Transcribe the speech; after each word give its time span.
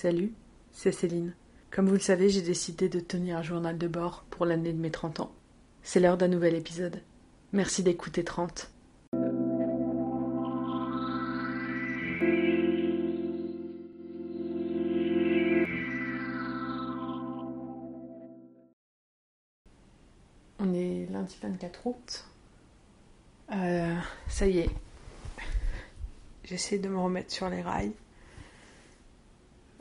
Salut, 0.00 0.32
c'est 0.70 0.92
Céline. 0.92 1.34
Comme 1.72 1.88
vous 1.88 1.94
le 1.94 1.98
savez, 1.98 2.28
j'ai 2.28 2.40
décidé 2.40 2.88
de 2.88 3.00
tenir 3.00 3.36
un 3.36 3.42
journal 3.42 3.76
de 3.76 3.88
bord 3.88 4.24
pour 4.30 4.46
l'année 4.46 4.72
de 4.72 4.78
mes 4.78 4.92
30 4.92 5.18
ans. 5.18 5.32
C'est 5.82 5.98
l'heure 5.98 6.16
d'un 6.16 6.28
nouvel 6.28 6.54
épisode. 6.54 7.02
Merci 7.52 7.82
d'écouter 7.82 8.22
30. 8.22 8.70
On 20.60 20.74
est 20.74 21.08
lundi 21.10 21.36
24 21.42 21.86
août. 21.88 22.24
Euh, 23.50 23.96
ça 24.28 24.46
y 24.46 24.60
est. 24.60 24.70
J'essaie 26.44 26.78
de 26.78 26.88
me 26.88 26.98
remettre 26.98 27.32
sur 27.32 27.48
les 27.48 27.62
rails. 27.62 27.90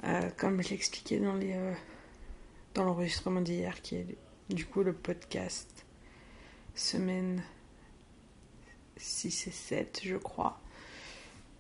Euh, 0.03 0.29
comme 0.37 0.61
je 0.61 0.69
l'expliquais 0.69 1.19
dans 1.19 1.33
les 1.33 1.53
euh, 1.53 1.73
dans 2.75 2.83
l'enregistrement 2.83 3.41
d'hier, 3.41 3.81
qui 3.81 3.95
est 3.95 4.17
du 4.49 4.65
coup 4.65 4.83
le 4.83 4.93
podcast 4.93 5.85
semaine 6.75 7.41
6 8.97 9.47
et 9.47 9.51
7, 9.51 10.01
je 10.03 10.15
crois. 10.15 10.59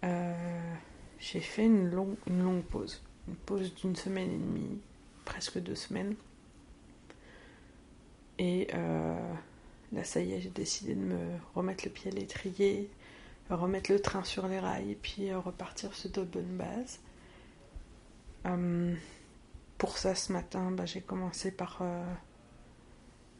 Euh, 0.03 0.73
j'ai 1.19 1.39
fait 1.39 1.65
une 1.65 1.89
longue, 1.89 2.15
une 2.27 2.43
longue 2.43 2.63
pause. 2.63 3.01
Une 3.27 3.35
pause 3.35 3.73
d'une 3.75 3.95
semaine 3.95 4.29
et 4.29 4.37
demie, 4.37 4.79
presque 5.25 5.57
deux 5.59 5.75
semaines. 5.75 6.15
Et 8.39 8.67
là, 8.71 10.03
ça 10.03 10.21
y 10.21 10.33
est, 10.33 10.41
j'ai 10.41 10.51
décidé 10.51 10.93
de 10.93 11.01
me 11.01 11.17
remettre 11.55 11.85
le 11.85 11.91
pied 11.91 12.11
à 12.11 12.13
l'étrier, 12.13 12.87
remettre 13.49 13.91
le 13.91 13.99
train 13.99 14.23
sur 14.23 14.47
les 14.47 14.59
rails 14.59 14.91
et 14.91 14.95
puis 14.95 15.33
repartir 15.33 15.95
sur 15.95 16.11
de 16.11 16.21
bonnes 16.21 16.55
bases. 16.55 16.99
Euh, 18.47 18.95
pour 19.77 19.97
ça, 19.97 20.15
ce 20.15 20.31
matin, 20.31 20.71
bah, 20.71 20.85
j'ai 20.85 21.01
commencé 21.01 21.51
par 21.51 21.79
euh, 21.81 22.03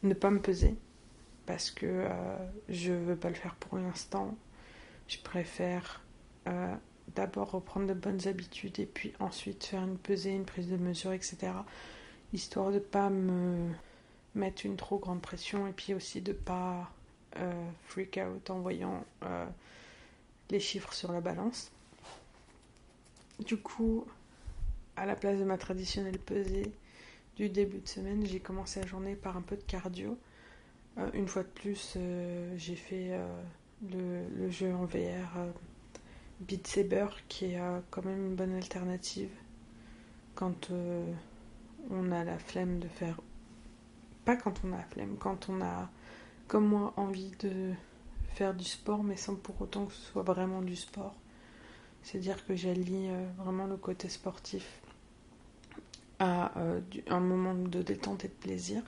ne 0.04 0.14
pas 0.14 0.30
me 0.30 0.42
peser 0.42 0.76
parce 1.46 1.72
que 1.72 1.86
euh, 1.86 2.38
je 2.70 2.94
veux 2.94 3.16
pas 3.16 3.30
le 3.30 3.36
faire 3.36 3.56
pour 3.56 3.78
l'instant. 3.78 4.36
Je 5.08 5.18
préfère 5.20 6.04
d'abord 7.14 7.52
reprendre 7.52 7.88
de 7.88 7.94
bonnes 7.94 8.26
habitudes 8.26 8.80
et 8.80 8.86
puis 8.86 9.12
ensuite 9.20 9.66
faire 9.66 9.84
une 9.84 9.98
pesée, 9.98 10.32
une 10.32 10.46
prise 10.46 10.70
de 10.70 10.78
mesure, 10.78 11.12
etc. 11.12 11.38
Histoire 12.32 12.72
de 12.72 12.80
pas 12.80 13.10
me 13.10 13.70
mettre 14.34 14.66
une 14.66 14.78
trop 14.78 14.98
grande 14.98 15.22
pression 15.22 15.68
et 15.68 15.74
puis 15.74 15.94
aussi 15.94 16.22
de 16.22 16.32
pas 16.32 16.90
freak 17.88 18.18
out 18.18 18.50
en 18.50 18.60
voyant 18.60 19.04
les 20.50 20.60
chiffres 20.62 20.94
sur 20.94 21.12
la 21.12 21.20
balance. 21.20 21.70
Du 23.46 23.58
coup, 23.58 24.06
à 24.98 25.06
la 25.06 25.16
place 25.16 25.38
de 25.38 25.44
ma 25.44 25.58
traditionnelle 25.58 26.18
pesée 26.18 26.72
du 27.36 27.50
début 27.50 27.80
de 27.80 27.88
semaine, 27.88 28.26
j'ai 28.26 28.40
commencé 28.40 28.82
la 28.82 28.88
journée 28.88 29.16
par 29.16 29.38
un 29.38 29.42
peu 29.42 29.56
de 29.56 29.62
cardio. 29.62 30.18
Euh, 30.98 31.10
une 31.14 31.28
fois 31.28 31.44
de 31.44 31.48
plus, 31.48 31.94
euh, 31.96 32.54
j'ai 32.58 32.76
fait 32.76 33.10
euh, 33.12 33.28
le, 33.92 34.50
jeu 34.50 34.74
en 34.74 34.86
VR 34.86 35.54
Beat 36.42 36.66
Saber, 36.66 37.08
qui 37.28 37.46
est 37.46 37.60
quand 37.92 38.04
même 38.04 38.26
une 38.26 38.36
bonne 38.36 38.56
alternative 38.56 39.30
quand 40.34 40.72
on 41.90 42.12
a 42.12 42.24
la 42.24 42.40
flemme 42.40 42.80
de 42.80 42.88
faire. 42.88 43.22
Pas 44.26 44.36
quand 44.36 44.62
on 44.64 44.74
a 44.74 44.78
la 44.78 44.84
flemme, 44.84 45.16
quand 45.18 45.50
on 45.50 45.62
a, 45.62 45.90
comme 46.48 46.68
moi, 46.68 46.94
envie 46.98 47.32
de 47.40 47.72
faire 48.30 48.54
du 48.54 48.66
sport, 48.66 49.04
mais 49.04 49.16
sans 49.16 49.36
pour 49.36 49.62
autant 49.62 49.86
que 49.86 49.94
ce 49.94 50.12
soit 50.12 50.24
vraiment 50.24 50.62
du 50.62 50.76
sport. 50.76 51.16
C'est-à-dire 52.04 52.46
que 52.46 52.56
j'allie 52.56 53.10
vraiment 53.38 53.66
le 53.66 53.78
côté 53.78 54.10
sportif 54.10 54.82
à 56.20 56.58
euh, 56.58 56.82
un 57.08 57.20
moment 57.20 57.54
de 57.54 57.82
détente 57.82 58.26
et 58.26 58.28
de 58.28 58.34
plaisir. 58.34 58.82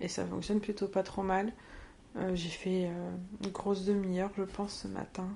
Et 0.00 0.08
ça 0.08 0.26
fonctionne 0.26 0.60
plutôt 0.60 0.88
pas 0.88 1.02
trop 1.02 1.22
mal. 1.22 1.52
Euh, 2.16 2.34
j'ai 2.34 2.48
fait 2.48 2.86
euh, 2.86 3.10
une 3.44 3.50
grosse 3.50 3.84
demi-heure, 3.84 4.30
je 4.36 4.42
pense, 4.42 4.82
ce 4.82 4.88
matin. 4.88 5.28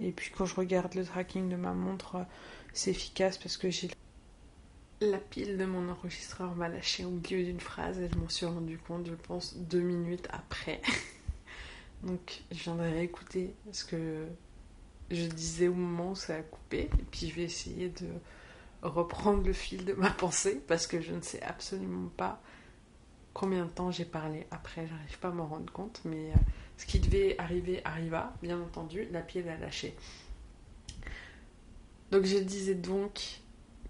et 0.00 0.12
puis 0.12 0.30
quand 0.36 0.46
je 0.46 0.54
regarde 0.54 0.94
le 0.94 1.04
tracking 1.04 1.48
de 1.48 1.56
ma 1.56 1.72
montre, 1.72 2.24
c'est 2.72 2.90
efficace 2.90 3.38
parce 3.38 3.56
que 3.56 3.70
j'ai 3.70 3.90
la 5.00 5.18
pile 5.18 5.58
de 5.58 5.64
mon 5.66 5.90
enregistreur 5.90 6.54
m'a 6.54 6.68
lâché 6.68 7.04
au 7.04 7.10
milieu 7.10 7.44
d'une 7.44 7.60
phrase 7.60 7.98
et 8.00 8.08
je 8.08 8.18
m'en 8.18 8.28
suis 8.28 8.46
rendu 8.46 8.78
compte, 8.78 9.06
je 9.06 9.14
pense, 9.14 9.56
deux 9.56 9.80
minutes 9.80 10.26
après. 10.30 10.80
Donc 12.02 12.42
je 12.50 12.62
viendrai 12.62 12.92
réécouter 12.92 13.54
ce 13.72 13.84
que 13.84 14.26
je 15.10 15.26
disais 15.26 15.68
au 15.68 15.74
moment 15.74 16.12
où 16.12 16.14
ça 16.14 16.36
a 16.36 16.42
coupé. 16.42 16.88
Et 16.98 17.04
puis 17.10 17.28
je 17.28 17.34
vais 17.34 17.42
essayer 17.42 17.88
de 17.88 18.06
reprendre 18.88 19.44
le 19.44 19.52
fil 19.52 19.84
de 19.84 19.92
ma 19.92 20.10
pensée 20.10 20.62
parce 20.66 20.86
que 20.86 21.00
je 21.00 21.12
ne 21.12 21.22
sais 21.22 21.42
absolument 21.42 22.08
pas 22.16 22.40
combien 23.36 23.66
de 23.66 23.70
temps 23.70 23.90
j'ai 23.90 24.06
parlé 24.06 24.46
après, 24.50 24.86
j'arrive 24.86 25.18
pas 25.18 25.28
à 25.28 25.30
m'en 25.30 25.46
rendre 25.46 25.70
compte, 25.70 26.00
mais 26.06 26.30
euh, 26.30 26.36
ce 26.78 26.86
qui 26.86 27.00
devait 27.00 27.38
arriver 27.38 27.82
arriva, 27.84 28.32
bien 28.40 28.58
entendu, 28.58 29.06
la 29.10 29.20
pied 29.20 29.46
a 29.46 29.58
lâché. 29.58 29.94
Donc 32.10 32.24
je 32.24 32.38
disais 32.38 32.74
donc 32.74 33.42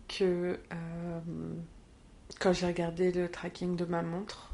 que 0.09 0.59
euh, 0.73 1.21
quand 2.41 2.53
j'ai 2.53 2.67
regardé 2.67 3.13
le 3.13 3.31
tracking 3.31 3.77
de 3.77 3.85
ma 3.85 4.03
montre, 4.03 4.53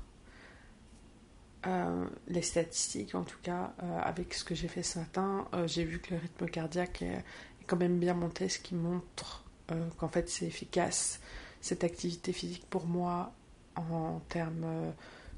euh, 1.66 2.04
les 2.28 2.42
statistiques 2.42 3.14
en 3.14 3.22
tout 3.22 3.38
cas, 3.42 3.72
avec 4.02 4.34
ce 4.34 4.44
que 4.44 4.54
j'ai 4.54 4.68
fait 4.68 4.82
ce 4.82 4.98
matin, 4.98 5.48
j'ai 5.64 5.84
vu 5.84 6.00
que 6.00 6.12
le 6.12 6.20
rythme 6.20 6.46
cardiaque 6.46 7.00
est, 7.00 7.24
quand 7.66 7.78
même 7.78 7.98
bien 7.98 8.12
monté, 8.12 8.50
ce 8.50 8.58
qui 8.58 8.74
montre 8.74 9.41
euh, 9.72 9.88
qu'en 9.98 10.08
fait 10.08 10.28
c'est 10.28 10.46
efficace 10.46 11.20
cette 11.60 11.84
activité 11.84 12.32
physique 12.32 12.66
pour 12.68 12.86
moi 12.86 13.32
en, 13.76 14.20
termes 14.28 14.64
euh, 14.64 14.90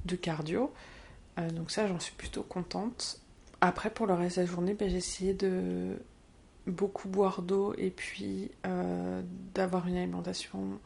de 0.05 0.17
cardio. 0.17 0.73
Euh, 1.39 1.51
donc 1.51 1.71
ça 1.71 1.87
j'en 1.87 2.01
suis 2.01 2.15
plutôt 2.15 2.43
contente. 2.43 3.21
Après 3.61 3.91
pour 3.91 4.07
le 4.07 4.15
reste 4.15 4.37
de 4.37 4.43
la 4.43 4.47
journée, 4.47 4.75
ben, 4.75 4.89
j'ai 4.89 4.97
essayé 4.97 5.35
de 5.35 5.99
beaucoup 6.67 7.09
boire 7.09 7.43
d'eau 7.43 7.75
et 7.77 7.91
puis 7.91 8.51
d'avoir 9.55 9.87
une 9.87 9.97
alimentation 9.97 10.81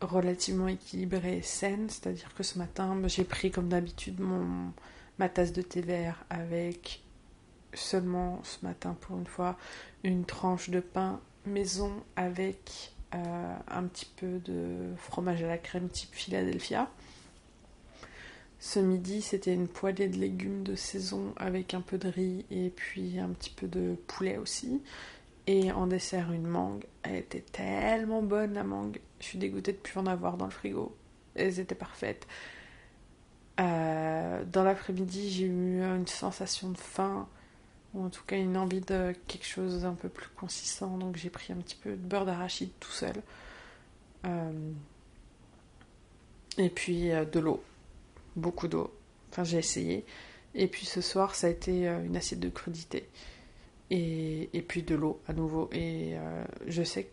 relativement 0.00 0.68
équilibrée 0.68 1.38
et 1.38 1.42
saine. 1.42 1.88
C'est-à-dire 1.88 2.34
que 2.34 2.42
ce 2.42 2.58
matin, 2.58 2.94
ben, 2.96 3.08
j'ai 3.08 3.24
pris 3.24 3.50
comme 3.50 3.68
d'habitude 3.68 4.20
mon 4.20 4.72
ma 5.18 5.28
tasse 5.28 5.52
de 5.52 5.62
thé 5.62 5.80
vert 5.80 6.24
avec 6.30 7.02
seulement 7.74 8.40
ce 8.42 8.64
matin 8.64 8.96
pour 9.00 9.18
une 9.18 9.26
fois 9.26 9.56
une 10.04 10.24
tranche 10.24 10.70
de 10.70 10.80
pain 10.80 11.20
maison 11.46 11.92
avec 12.16 12.92
euh, 13.14 13.56
un 13.68 13.84
petit 13.84 14.06
peu 14.16 14.38
de 14.38 14.94
fromage 14.96 15.42
à 15.42 15.48
la 15.48 15.58
crème 15.58 15.88
type 15.88 16.14
Philadelphia. 16.14 16.90
Ce 18.58 18.78
midi, 18.78 19.22
c'était 19.22 19.52
une 19.52 19.66
poêlée 19.66 20.08
de 20.08 20.18
légumes 20.18 20.62
de 20.62 20.76
saison 20.76 21.34
avec 21.36 21.74
un 21.74 21.80
peu 21.80 21.98
de 21.98 22.08
riz 22.08 22.46
et 22.50 22.70
puis 22.70 23.18
un 23.18 23.30
petit 23.30 23.50
peu 23.50 23.66
de 23.66 23.96
poulet 24.06 24.38
aussi. 24.38 24.80
Et 25.48 25.72
en 25.72 25.88
dessert, 25.88 26.30
une 26.32 26.46
mangue. 26.46 26.84
Elle 27.02 27.16
était 27.16 27.40
tellement 27.40 28.22
bonne 28.22 28.54
la 28.54 28.62
mangue. 28.62 29.00
Je 29.18 29.26
suis 29.26 29.38
dégoûtée 29.38 29.72
de 29.72 29.78
plus 29.78 29.98
en 29.98 30.06
avoir 30.06 30.36
dans 30.36 30.44
le 30.44 30.52
frigo. 30.52 30.96
Elles 31.34 31.58
étaient 31.58 31.74
parfaites. 31.74 32.26
Euh, 33.60 34.44
dans 34.44 34.62
l'après-midi, 34.62 35.30
j'ai 35.30 35.46
eu 35.46 35.82
une 35.82 36.06
sensation 36.06 36.70
de 36.70 36.78
faim 36.78 37.28
ou 37.94 38.04
en 38.04 38.10
tout 38.10 38.24
cas 38.24 38.36
une 38.36 38.56
envie 38.56 38.80
de 38.80 39.14
quelque 39.26 39.46
chose 39.46 39.84
un 39.84 39.94
peu 39.94 40.08
plus 40.08 40.28
consistant. 40.28 40.96
Donc 40.98 41.16
j'ai 41.16 41.30
pris 41.30 41.52
un 41.52 41.56
petit 41.56 41.76
peu 41.76 41.90
de 41.90 41.96
beurre 41.96 42.24
d'arachide 42.24 42.70
tout 42.80 42.90
seul. 42.90 43.14
Euh, 44.24 44.72
et 46.58 46.70
puis 46.70 47.10
euh, 47.10 47.24
de 47.24 47.40
l'eau, 47.40 47.62
beaucoup 48.36 48.68
d'eau. 48.68 48.92
Enfin 49.30 49.44
j'ai 49.44 49.58
essayé. 49.58 50.04
Et 50.54 50.68
puis 50.68 50.86
ce 50.86 51.00
soir 51.00 51.34
ça 51.34 51.48
a 51.48 51.50
été 51.50 51.88
euh, 51.88 52.04
une 52.04 52.16
assiette 52.16 52.40
de 52.40 52.48
crudité. 52.48 53.08
Et, 53.90 54.48
et 54.54 54.62
puis 54.62 54.82
de 54.82 54.94
l'eau 54.94 55.20
à 55.28 55.34
nouveau. 55.34 55.68
Et 55.72 56.14
je 56.66 56.82
sais 56.82 57.10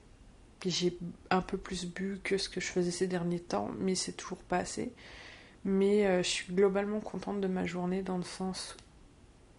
que 0.62 0.70
j'ai 0.70 0.98
un 1.30 1.42
peu 1.42 1.58
plus 1.58 1.86
bu 1.86 2.20
que 2.24 2.38
ce 2.38 2.48
que 2.48 2.62
je 2.62 2.68
faisais 2.68 2.92
ces 2.92 3.08
derniers 3.08 3.42
temps, 3.42 3.70
mais 3.80 3.96
c'est 3.96 4.14
toujours 4.14 4.38
pas 4.38 4.60
assez. 4.60 4.94
Mais 5.66 6.24
je 6.24 6.30
suis 6.30 6.54
globalement 6.54 7.02
contente 7.02 7.42
de 7.42 7.48
ma 7.48 7.66
journée 7.66 8.02
dans 8.02 8.16
le 8.16 8.24
sens 8.24 8.78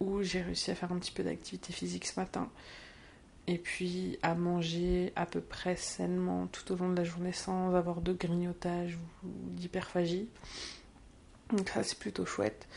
où 0.01 0.23
j'ai 0.23 0.41
réussi 0.41 0.71
à 0.71 0.75
faire 0.75 0.91
un 0.91 0.97
petit 0.97 1.11
peu 1.11 1.23
d'activité 1.23 1.71
physique 1.71 2.05
ce 2.05 2.19
matin 2.19 2.49
et 3.47 3.57
puis 3.57 4.17
à 4.21 4.35
manger 4.35 5.13
à 5.15 5.25
peu 5.25 5.41
près 5.41 5.75
sainement 5.75 6.47
tout 6.47 6.71
au 6.71 6.75
long 6.75 6.89
de 6.89 6.97
la 6.97 7.03
journée 7.03 7.33
sans 7.33 7.73
avoir 7.75 8.01
de 8.01 8.13
grignotage 8.13 8.97
ou 9.23 9.27
d'hyperphagie. 9.51 10.29
Donc 11.51 11.69
ça 11.69 11.83
c'est 11.83 11.97
plutôt 11.97 12.25
chouette. 12.25 12.67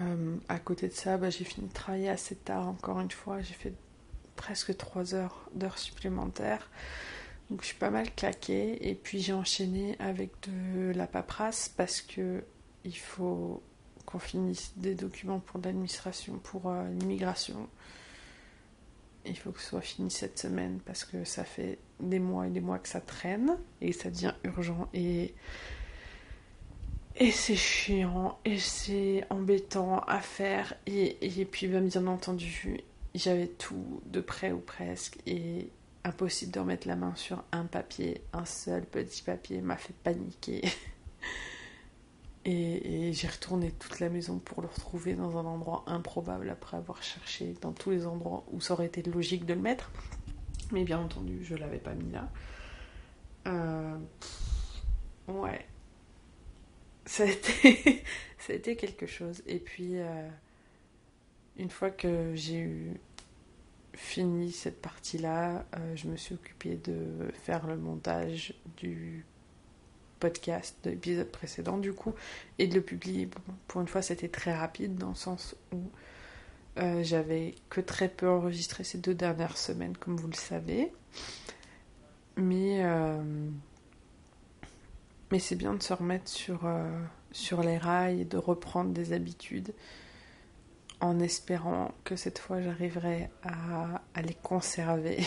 Euh, 0.00 0.36
à 0.48 0.58
côté 0.58 0.88
de 0.88 0.92
ça, 0.92 1.18
bah, 1.18 1.30
j'ai 1.30 1.44
fini 1.44 1.68
de 1.68 1.72
travailler 1.72 2.08
assez 2.08 2.34
tard 2.34 2.66
encore 2.66 3.00
une 3.00 3.10
fois. 3.10 3.40
J'ai 3.42 3.54
fait 3.54 3.74
presque 4.36 4.76
3 4.76 5.14
heures 5.14 5.48
d'heures 5.54 5.78
supplémentaires. 5.78 6.70
Donc 7.50 7.60
je 7.60 7.66
suis 7.66 7.76
pas 7.76 7.90
mal 7.90 8.10
claquée. 8.14 8.88
Et 8.88 8.94
puis 8.94 9.20
j'ai 9.20 9.34
enchaîné 9.34 9.96
avec 9.98 10.32
de 10.48 10.92
la 10.92 11.06
paperasse 11.06 11.68
parce 11.68 12.00
que 12.00 12.42
il 12.84 12.96
faut 12.96 13.62
qu'on 14.12 14.18
finisse 14.18 14.72
des 14.76 14.94
documents 14.94 15.40
pour 15.40 15.58
l'administration, 15.64 16.38
pour 16.38 16.68
euh, 16.70 16.86
l'immigration. 16.90 17.68
il 19.24 19.36
faut 19.36 19.50
que 19.52 19.60
ce 19.60 19.70
soit 19.70 19.80
fini 19.80 20.10
cette 20.10 20.38
semaine 20.38 20.80
parce 20.84 21.04
que 21.04 21.24
ça 21.24 21.44
fait 21.44 21.78
des 21.98 22.18
mois 22.18 22.46
et 22.46 22.50
des 22.50 22.60
mois 22.60 22.78
que 22.78 22.88
ça 22.88 23.00
traîne 23.00 23.56
et 23.80 23.92
ça 23.92 24.10
devient 24.10 24.34
urgent 24.44 24.88
et 24.92 25.34
et 27.16 27.30
c'est 27.30 27.56
chiant 27.56 28.38
et 28.44 28.58
c'est 28.58 29.24
embêtant 29.30 30.00
à 30.00 30.20
faire 30.20 30.74
et, 30.86 31.40
et 31.40 31.44
puis 31.44 31.68
bien 31.68 32.06
entendu 32.06 32.80
j'avais 33.14 33.46
tout 33.46 34.02
de 34.06 34.20
près 34.20 34.52
ou 34.52 34.58
presque 34.58 35.18
et 35.26 35.68
impossible 36.04 36.52
de 36.52 36.60
remettre 36.60 36.88
la 36.88 36.96
main 36.96 37.14
sur 37.14 37.44
un 37.52 37.64
papier 37.64 38.22
un 38.32 38.44
seul 38.44 38.84
petit 38.84 39.22
papier 39.22 39.60
m'a 39.60 39.76
fait 39.76 39.94
paniquer 40.02 40.62
et, 42.44 43.12
j'ai 43.12 43.28
retourné 43.28 43.70
toute 43.70 44.00
la 44.00 44.08
maison 44.08 44.38
pour 44.38 44.62
le 44.62 44.68
retrouver 44.68 45.14
dans 45.14 45.38
un 45.38 45.44
endroit 45.44 45.84
improbable 45.86 46.50
après 46.50 46.76
avoir 46.76 47.02
cherché 47.02 47.54
dans 47.60 47.72
tous 47.72 47.90
les 47.90 48.06
endroits 48.06 48.44
où 48.50 48.60
ça 48.60 48.74
aurait 48.74 48.86
été 48.86 49.02
logique 49.02 49.46
de 49.46 49.54
le 49.54 49.60
mettre. 49.60 49.90
Mais 50.72 50.84
bien 50.84 50.98
entendu, 50.98 51.44
je 51.44 51.54
l'avais 51.54 51.78
pas 51.78 51.94
mis 51.94 52.10
là. 52.10 52.28
Euh, 53.46 53.96
ouais. 55.28 55.66
Ça 57.04 57.24
a, 57.24 57.26
été, 58.52 58.76
quelque 58.76 59.06
chose. 59.06 59.42
Et 59.46 59.58
puis, 59.58 59.98
euh, 59.98 60.28
une 61.56 61.70
fois 61.70 61.90
que 61.90 62.34
j'ai 62.34 62.60
eu 62.60 62.94
fini 63.94 64.50
cette 64.50 64.80
partie-là, 64.80 65.66
euh, 65.76 65.96
je 65.96 66.08
me 66.08 66.16
suis 66.16 66.34
occupée 66.34 66.76
de 66.76 67.30
faire 67.44 67.66
le 67.66 67.76
montage 67.76 68.54
du 68.78 69.26
podcast 70.22 70.76
de 70.84 70.90
l'épisode 70.90 71.26
précédent 71.26 71.78
du 71.78 71.92
coup 71.92 72.14
et 72.60 72.68
de 72.68 72.76
le 72.76 72.80
publier. 72.80 73.28
pour 73.66 73.80
une 73.80 73.88
fois 73.88 74.02
c'était 74.02 74.28
très 74.28 74.54
rapide 74.56 74.94
dans 74.94 75.08
le 75.08 75.16
sens 75.16 75.56
où 75.72 75.80
euh, 76.78 77.02
j'avais 77.02 77.56
que 77.70 77.80
très 77.80 78.08
peu 78.08 78.28
enregistré 78.28 78.84
ces 78.84 78.98
deux 78.98 79.14
dernières 79.14 79.58
semaines 79.58 79.96
comme 79.96 80.16
vous 80.16 80.28
le 80.28 80.34
savez. 80.34 80.92
Mais, 82.36 82.84
euh, 82.84 83.50
c'est 85.40 85.56
bien 85.56 85.74
de 85.74 85.82
se 85.82 85.92
remettre 85.92 86.28
sur, 86.28 86.66
euh, 86.66 86.88
sur 87.32 87.62
les 87.62 87.78
rails 87.78 88.20
et 88.20 88.24
de 88.24 88.36
reprendre 88.36 88.92
des 88.92 89.12
habitudes 89.12 89.74
en 91.00 91.18
espérant 91.18 91.90
que 92.04 92.14
cette 92.14 92.38
fois 92.38 92.62
j'arriverai 92.62 93.28
à, 93.42 94.02
à 94.14 94.22
les 94.22 94.34
conserver. 94.34 95.18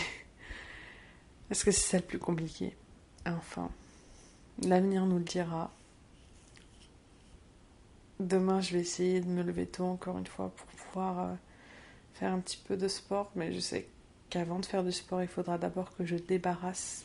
Parce 1.50 1.64
que 1.64 1.70
c'est 1.70 1.90
ça 1.90 1.98
le 1.98 2.04
plus 2.04 2.18
compliqué. 2.18 2.74
Enfin. 3.26 3.70
L'avenir 4.62 5.04
nous 5.04 5.18
le 5.18 5.24
dira. 5.24 5.70
Demain, 8.20 8.62
je 8.62 8.72
vais 8.72 8.80
essayer 8.80 9.20
de 9.20 9.26
me 9.26 9.42
lever 9.42 9.66
tôt 9.66 9.84
encore 9.84 10.16
une 10.16 10.26
fois 10.26 10.50
pour 10.56 10.66
pouvoir 10.66 11.20
euh, 11.20 11.34
faire 12.14 12.32
un 12.32 12.38
petit 12.38 12.56
peu 12.66 12.76
de 12.76 12.88
sport, 12.88 13.30
mais 13.36 13.52
je 13.52 13.60
sais 13.60 13.86
qu'avant 14.30 14.58
de 14.58 14.64
faire 14.64 14.82
du 14.82 14.92
sport, 14.92 15.22
il 15.22 15.28
faudra 15.28 15.58
d'abord 15.58 15.94
que 15.94 16.06
je 16.06 16.16
débarrasse 16.16 17.04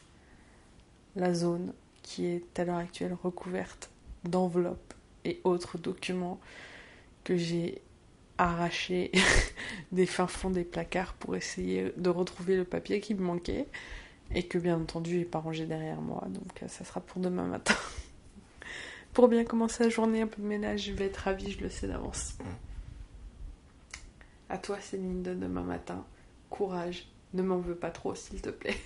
la 1.17 1.33
zone 1.33 1.73
qui 2.03 2.25
est 2.25 2.57
à 2.57 2.63
l'heure 2.63 2.77
actuelle 2.77 3.15
recouverte 3.21 3.89
d'enveloppes 4.23 4.93
et 5.25 5.41
autres 5.43 5.77
documents 5.77 6.39
que 7.25 7.35
j'ai 7.35 7.81
arrachés 8.37 9.11
des 9.91 10.05
fins 10.05 10.27
fonds 10.27 10.49
des 10.49 10.63
placards 10.63 11.13
pour 11.15 11.35
essayer 11.35 11.91
de 11.97 12.09
retrouver 12.09 12.55
le 12.55 12.63
papier 12.63 13.01
qui 13.01 13.13
me 13.13 13.21
manquait 13.21 13.67
et 14.33 14.43
que 14.43 14.57
bien 14.57 14.79
entendu 14.79 15.19
j'ai 15.19 15.25
pas 15.25 15.39
rangé 15.39 15.65
derrière 15.65 16.01
moi. 16.01 16.25
Donc 16.29 16.63
euh, 16.63 16.67
ça 16.67 16.83
sera 16.85 17.01
pour 17.01 17.21
demain 17.21 17.45
matin. 17.45 17.75
Pour 19.13 19.27
bien 19.27 19.43
commencer 19.43 19.83
la 19.83 19.89
journée 19.89 20.21
un 20.21 20.27
peu 20.27 20.41
de 20.41 20.47
ménage 20.47 20.85
je 20.85 20.93
vais 20.93 21.07
être 21.07 21.17
ravie 21.17 21.51
je 21.51 21.59
le 21.59 21.69
sais 21.69 21.87
d'avance. 21.87 22.37
À 24.49 24.57
toi 24.57 24.79
Céline 24.79 25.21
de 25.21 25.33
demain 25.33 25.63
matin. 25.63 26.05
Courage. 26.49 27.07
Ne 27.33 27.43
m'en 27.43 27.57
veux 27.57 27.75
pas 27.75 27.91
trop 27.91 28.15
s'il 28.15 28.41
te 28.41 28.49
plaît. 28.49 28.75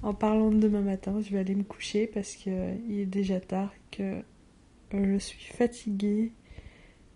En 0.00 0.14
parlant 0.14 0.50
de 0.50 0.58
demain 0.58 0.80
matin 0.80 1.20
je 1.20 1.30
vais 1.32 1.40
aller 1.40 1.56
me 1.56 1.64
coucher 1.64 2.06
parce 2.06 2.36
qu'il 2.36 2.52
euh, 2.52 2.76
est 2.88 3.04
déjà 3.04 3.40
tard 3.40 3.72
que 3.90 4.22
euh, 4.94 5.14
je 5.14 5.18
suis 5.18 5.52
fatiguée. 5.52 6.30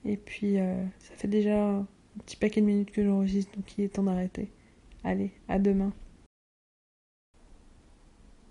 Et 0.05 0.17
puis 0.17 0.57
ça 0.99 1.15
fait 1.15 1.29
déjà 1.29 1.57
un 1.65 1.87
petit 2.25 2.35
paquet 2.35 2.61
de 2.61 2.67
minutes 2.67 2.91
que 2.91 3.05
j'enregistre 3.05 3.55
donc 3.55 3.79
il 3.79 3.85
est 3.85 3.89
temps 3.89 4.03
d'arrêter. 4.03 4.51
Allez, 5.05 5.31
à 5.49 5.61
demain. 5.61 5.93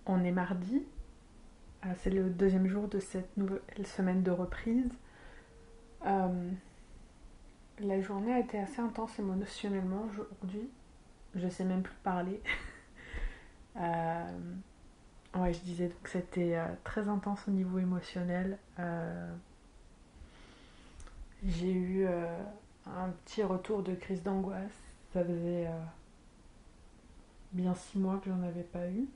On 0.06 0.24
est 0.24 0.32
mardi. 0.32 0.84
Euh, 1.86 1.90
c'est 2.02 2.10
le 2.10 2.30
deuxième 2.30 2.68
jour 2.68 2.88
de 2.88 3.00
cette 3.00 3.36
nouvelle 3.38 3.86
semaine 3.86 4.24
de 4.24 4.32
reprise. 4.32 4.90
Euh, 6.06 6.50
la 7.80 8.02
journée 8.02 8.34
a 8.34 8.40
été 8.40 8.60
assez 8.60 8.80
intense 8.82 9.18
émotionnellement 9.20 10.04
aujourd'hui. 10.10 10.70
Je 11.36 11.48
sais 11.48 11.64
même 11.66 11.84
plus 11.84 11.98
parler. 12.04 12.42
Euh, 13.78 14.26
ouais, 15.34 15.54
je 15.54 15.62
disais 15.62 15.90
que 16.04 16.10
c'était 16.10 16.60
très 16.84 17.08
intense 17.08 17.48
au 17.48 17.52
niveau 17.52 17.80
émotionnel. 17.80 18.58
J'ai 21.42 21.72
eu 21.72 22.06
un 22.06 23.10
petit 23.24 23.42
retour 23.42 23.82
de 23.82 23.96
crise 23.96 24.22
d'angoisse. 24.24 24.78
Ça 25.14 25.24
faisait 25.24 25.70
bien 27.54 27.74
six 27.74 27.98
mois 27.98 28.18
que 28.18 28.30
j'en 28.30 28.44
avais 28.44 28.64
pas 28.64 28.90
eu. 28.90 29.08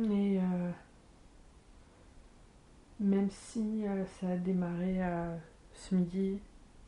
Mais 0.00 0.38
euh, 0.38 0.70
même 3.00 3.28
si 3.30 3.86
euh, 3.86 4.06
ça 4.06 4.30
a 4.30 4.36
démarré 4.36 5.04
euh, 5.04 5.36
ce 5.74 5.94
midi, 5.94 6.40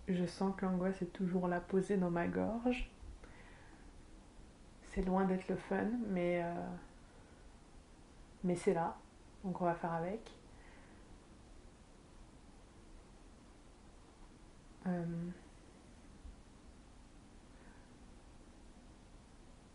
je 0.09 0.25
sens 0.25 0.55
que 0.57 0.65
l'angoisse 0.65 1.03
est 1.03 1.13
toujours 1.13 1.47
là 1.47 1.61
posée 1.61 1.99
dans 1.99 2.11
ma 2.11 2.27
gorge. 2.27 2.91
C'est 4.95 5.03
loin 5.03 5.25
d'être 5.27 5.49
le 5.49 5.57
fun, 5.57 5.89
mais, 6.09 6.45
mais 8.45 8.57
c'est 8.57 8.75
là. 8.75 8.97
Donc 9.45 9.61
on 9.61 9.65
va 9.65 9.75
faire 9.75 9.93
avec. 9.93 10.21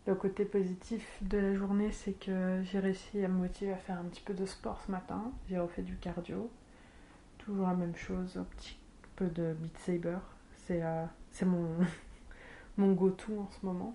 Le 0.08 0.14
côté 0.14 0.46
positif 0.46 1.06
de 1.20 1.36
la 1.36 1.54
journée, 1.54 1.92
c'est 1.92 2.14
que 2.14 2.62
j'ai 2.64 2.78
réussi 2.78 3.22
à 3.22 3.28
me 3.28 3.40
motiver 3.40 3.72
à 3.74 3.76
faire 3.76 3.98
un 3.98 4.04
petit 4.04 4.22
peu 4.22 4.32
de 4.32 4.46
sport 4.46 4.80
ce 4.80 4.90
matin. 4.90 5.30
J'ai 5.50 5.58
refait 5.58 5.82
du 5.82 5.96
cardio. 5.96 6.50
Toujours 7.36 7.66
la 7.66 7.74
même 7.74 7.94
chose, 7.94 8.38
un 8.38 8.44
petit 8.44 8.78
peu 9.16 9.26
de 9.26 9.52
Beat 9.52 9.76
Saber. 9.76 10.16
C'est 10.64 10.82
euh, 10.82 11.04
mon, 11.42 11.76
mon 12.78 12.92
go-to 12.94 13.38
en 13.38 13.50
ce 13.50 13.66
moment. 13.66 13.94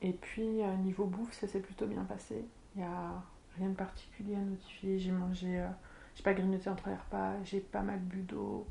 Et 0.00 0.12
puis, 0.12 0.62
euh, 0.62 0.76
niveau 0.76 1.06
bouffe, 1.06 1.32
ça 1.32 1.48
s'est 1.48 1.58
plutôt 1.58 1.88
bien 1.88 2.04
passé. 2.04 2.44
Il 2.76 2.82
n'y 2.82 2.86
a 2.86 3.20
rien 3.58 3.70
de 3.70 3.74
particulier 3.74 4.36
à 4.36 4.42
notifier. 4.42 5.00
J'ai 5.00 5.10
mangé, 5.10 5.58
euh, 5.58 5.66
j'ai 6.14 6.22
pas 6.22 6.34
grignoté 6.34 6.70
entre 6.70 6.88
les 6.88 6.94
repas, 6.94 7.32
j'ai 7.42 7.58
pas 7.58 7.82
mal 7.82 7.98
bu 7.98 8.20
d'eau. 8.22 8.64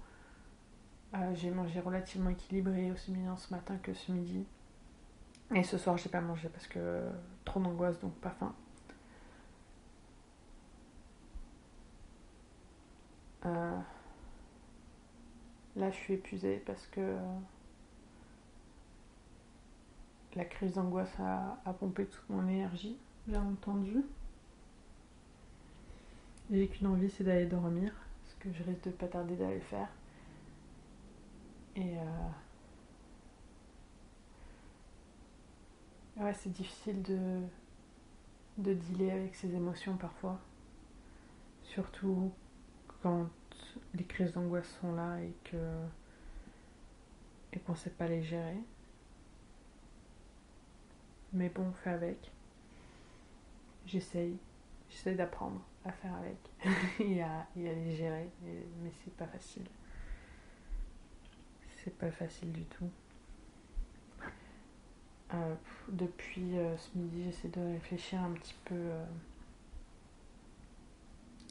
j'ai 1.33 1.51
mangé 1.51 1.81
relativement 1.81 2.29
équilibré 2.29 2.93
aussi 2.93 3.11
bien 3.11 3.35
ce 3.35 3.53
matin 3.53 3.75
que 3.83 3.93
ce 3.93 4.13
midi. 4.13 4.45
Et 5.55 5.63
ce 5.63 5.77
soir, 5.77 5.97
j'ai 5.97 6.09
pas 6.09 6.21
mangé 6.21 6.49
parce 6.49 6.67
que 6.67 7.03
trop 7.45 7.59
d'angoisse, 7.59 7.99
donc 7.99 8.13
pas 8.15 8.31
faim. 8.31 8.53
Euh, 13.45 13.77
là, 15.75 15.91
je 15.91 15.95
suis 15.95 16.13
épuisée 16.15 16.63
parce 16.65 16.87
que 16.87 17.17
la 20.35 20.45
crise 20.45 20.73
d'angoisse 20.73 21.13
a, 21.19 21.73
pompé 21.73 22.05
toute 22.05 22.29
mon 22.29 22.47
énergie, 22.47 22.97
bien 23.27 23.43
entendu. 23.43 24.03
J'ai 26.51 26.67
qu'une 26.67 26.87
envie, 26.87 27.09
c'est 27.09 27.23
d'aller 27.23 27.45
dormir, 27.45 27.93
parce 28.23 28.35
que 28.39 28.51
je 28.51 28.63
risque 28.63 28.85
de 28.85 28.91
pas 28.91 29.07
tarder 29.07 29.35
d'aller 29.35 29.55
le 29.55 29.61
faire. 29.61 29.89
Et 31.75 31.97
euh, 31.97 32.29
Ouais, 36.17 36.33
c'est 36.33 36.51
difficile 36.51 37.01
de, 37.01 37.41
de 38.57 38.73
dealer 38.73 39.11
avec 39.11 39.35
ses 39.35 39.53
émotions 39.55 39.97
parfois. 39.97 40.39
Surtout 41.63 42.31
quand 43.01 43.29
les 43.95 44.03
crises 44.03 44.33
d'angoisse 44.33 44.67
sont 44.79 44.93
là 44.93 45.19
et 45.21 45.33
que 45.43 45.57
et 47.51 47.59
qu'on 47.59 47.75
sait 47.75 47.89
pas 47.91 48.07
les 48.07 48.23
gérer. 48.23 48.57
Mais 51.33 51.49
bon, 51.49 51.63
on 51.69 51.73
fait 51.73 51.89
avec. 51.91 52.31
J'essaye. 53.85 54.37
J'essaye 54.89 55.15
d'apprendre 55.15 55.61
à 55.85 55.91
faire 55.91 56.13
avec 56.15 56.37
et, 56.99 57.21
à, 57.21 57.47
et, 57.57 57.69
à, 57.69 57.73
les 57.73 57.95
gérer. 57.95 58.29
mais 58.43 58.91
c'est 59.03 59.13
pas 59.15 59.27
facile. 59.27 59.65
C'est 61.83 61.97
pas 61.97 62.11
facile 62.11 62.51
du 62.51 62.63
tout. 62.65 62.89
Euh, 65.33 65.55
depuis 65.89 66.57
euh, 66.57 66.77
ce 66.77 66.97
midi, 66.97 67.23
j'essaie 67.23 67.47
de 67.47 67.59
réfléchir 67.59 68.21
un 68.21 68.31
petit 68.31 68.55
peu 68.65 68.75
euh, 68.75 69.05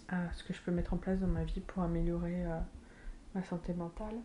à 0.09 0.33
ce 0.33 0.45
que 0.45 0.52
je 0.52 0.61
peux 0.62 0.71
mettre 0.71 0.95
en 0.95 0.99
place 0.99 1.19
dans 1.19 1.26
ma 1.26 1.45
vie 1.45 1.61
pour 1.61 1.83
améliorer 1.83 2.45
ma 3.35 3.43
santé 3.43 3.73
mentale. 3.73 4.17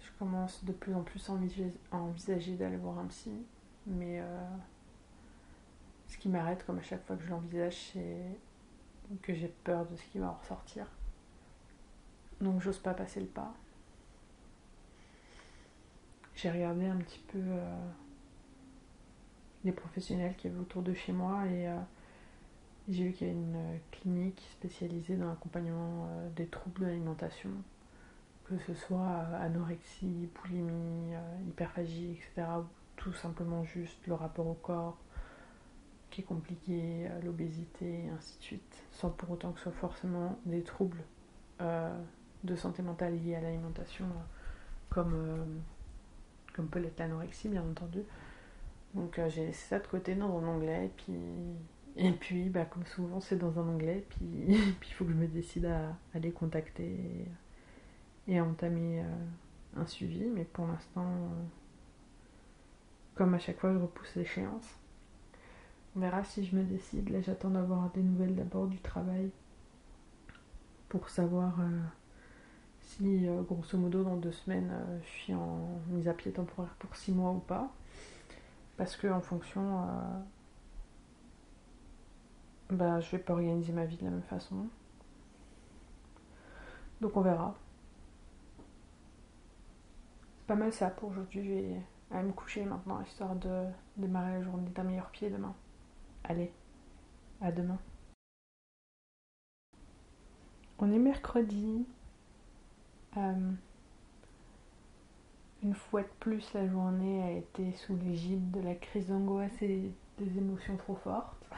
je 0.00 0.10
commence 0.18 0.64
de 0.64 0.72
plus 0.72 0.94
en 0.94 1.02
plus 1.02 1.28
à 1.90 1.96
envisager, 1.96 2.56
d'aller 2.56 2.76
voir 2.76 2.98
un 2.98 3.06
psy, 3.06 3.32
mais 3.86 4.22
ce 6.06 6.18
qui 6.18 6.28
m'arrête, 6.28 6.66
comme 6.66 6.78
à 6.78 6.82
chaque 6.82 7.04
fois 7.06 7.16
que 7.16 7.24
je 7.24 7.30
l'envisage, 7.30 7.92
c'est 7.92 8.20
que 9.22 9.32
j'ai 9.32 9.48
peur 9.48 9.86
de 9.86 9.96
ce 9.96 10.02
qui 10.04 10.18
va 10.18 10.28
en 10.28 10.34
ressortir. 10.34 10.86
Donc 12.42 12.60
j'ose 12.60 12.78
pas 12.78 12.92
passer 12.92 13.20
le 13.20 13.26
pas. 13.26 13.54
J'ai 16.34 16.50
regardé 16.50 16.84
un 16.84 16.98
petit 16.98 17.20
peu 17.28 17.40
les 19.64 19.72
professionnels 19.72 20.34
qui 20.36 20.46
avaient 20.46 20.58
autour 20.58 20.82
de 20.82 20.94
chez 20.94 21.12
moi 21.12 21.46
et 21.46 21.68
j'ai 22.88 23.04
vu 23.04 23.12
qu'il 23.12 23.28
y 23.28 23.30
avait 23.30 23.38
une 23.38 23.56
euh, 23.56 23.76
clinique 23.92 24.42
spécialisée 24.52 25.16
dans 25.16 25.28
l'accompagnement 25.28 26.06
euh, 26.10 26.28
des 26.36 26.46
troubles 26.46 26.82
de 26.82 26.86
l'alimentation, 26.86 27.50
que 28.44 28.58
ce 28.58 28.74
soit 28.74 28.98
euh, 28.98 29.46
anorexie, 29.46 30.28
boulimie, 30.34 31.14
hyperphagie, 31.48 32.12
etc. 32.12 32.46
Ou 32.58 32.64
tout 32.96 33.14
simplement 33.14 33.64
juste 33.64 34.06
le 34.06 34.14
rapport 34.14 34.46
au 34.46 34.54
corps 34.54 34.98
qui 36.10 36.20
est 36.20 36.24
compliqué, 36.24 37.08
l'obésité 37.24 38.04
et 38.04 38.08
ainsi 38.10 38.38
de 38.38 38.42
suite, 38.42 38.84
sans 38.92 39.10
pour 39.10 39.32
autant 39.32 39.50
que 39.50 39.58
ce 39.58 39.64
soit 39.64 39.72
forcément 39.72 40.38
des 40.46 40.62
troubles 40.62 41.02
de 41.58 42.54
santé 42.54 42.82
mentale 42.82 43.18
liés 43.18 43.34
à 43.34 43.40
l'alimentation, 43.40 44.06
comme, 44.90 45.60
comme 46.54 46.68
peut 46.68 46.78
l'être 46.78 47.00
l'anorexie 47.00 47.48
bien 47.48 47.64
entendu. 47.68 48.04
Donc 48.94 49.20
j'ai 49.28 49.46
laissé 49.46 49.68
ça 49.68 49.78
de 49.78 49.86
côté 49.86 50.14
dans 50.14 50.38
un 50.38 50.46
onglet, 50.46 50.86
et 50.86 50.92
puis 50.96 51.14
et 51.96 52.10
puis, 52.10 52.48
bah, 52.48 52.64
comme 52.64 52.84
souvent, 52.86 53.20
c'est 53.20 53.36
dans 53.36 53.58
un 53.58 53.68
anglais, 53.68 54.04
puis 54.10 54.26
il 54.48 54.94
faut 54.94 55.04
que 55.04 55.12
je 55.12 55.16
me 55.16 55.28
décide 55.28 55.66
à, 55.66 55.96
aller 56.12 56.28
les 56.28 56.32
contacter 56.32 56.98
et, 58.26 58.38
à 58.38 58.44
entamer 58.44 59.00
euh, 59.00 59.80
un 59.80 59.86
suivi. 59.86 60.24
Mais 60.24 60.44
pour 60.44 60.66
l'instant, 60.66 61.06
euh, 61.06 61.44
comme 63.14 63.34
à 63.34 63.38
chaque 63.38 63.58
fois, 63.58 63.72
je 63.72 63.78
repousse 63.78 64.14
l'échéance. 64.16 64.66
On 65.96 66.00
verra 66.00 66.24
si 66.24 66.44
je 66.44 66.56
me 66.56 66.64
décide. 66.64 67.10
Là, 67.10 67.20
j'attends 67.20 67.50
d'avoir 67.50 67.90
des 67.90 68.02
nouvelles 68.02 68.34
d'abord 68.34 68.66
du 68.66 68.78
travail 68.78 69.30
pour 70.88 71.08
savoir 71.08 71.60
euh, 71.60 71.80
si, 72.80 73.26
grosso 73.46 73.78
modo, 73.78 74.02
dans 74.02 74.16
deux 74.16 74.32
semaines, 74.32 74.72
je 75.04 75.08
suis 75.08 75.34
en 75.34 75.80
mise 75.90 76.08
à 76.08 76.12
pied 76.12 76.32
temporaire 76.32 76.74
pour 76.80 76.96
six 76.96 77.12
mois 77.12 77.30
ou 77.30 77.38
pas. 77.38 77.72
Parce 78.76 78.96
que 78.96 79.06
en 79.06 79.20
fonction 79.20 79.84
bah, 82.70 83.00
je 83.00 83.10
vais 83.12 83.22
pas 83.22 83.34
organiser 83.34 83.72
ma 83.72 83.84
vie 83.84 83.96
de 83.96 84.04
la 84.04 84.10
même 84.10 84.22
façon. 84.22 84.66
Donc 87.00 87.16
on 87.16 87.20
verra. 87.20 87.54
C'est 90.38 90.46
pas 90.46 90.56
mal 90.56 90.72
ça 90.72 90.90
pour 90.90 91.10
aujourd'hui. 91.10 91.44
Je 91.44 91.48
vais 91.50 91.80
aller 92.10 92.28
me 92.28 92.32
coucher 92.32 92.64
maintenant, 92.64 93.00
histoire 93.02 93.36
de 93.36 93.66
démarrer 93.96 94.32
la 94.32 94.42
journée 94.42 94.70
d'un 94.70 94.84
meilleur 94.84 95.10
pied 95.10 95.30
demain. 95.30 95.54
Allez, 96.24 96.52
à 97.40 97.52
demain. 97.52 97.78
On 100.78 100.90
est 100.90 100.98
mercredi. 100.98 101.86
Euh, 103.16 103.52
une 105.64 105.74
fois 105.74 106.02
de 106.02 106.08
plus, 106.20 106.52
la 106.52 106.68
journée 106.68 107.22
a 107.22 107.30
été 107.30 107.72
sous 107.72 107.96
l'égide 107.96 108.50
de 108.50 108.60
la 108.60 108.74
crise 108.74 109.06
d'angoisse 109.08 109.62
et 109.62 109.90
des 110.18 110.38
émotions 110.38 110.76
trop 110.76 110.96
fortes. 110.96 111.44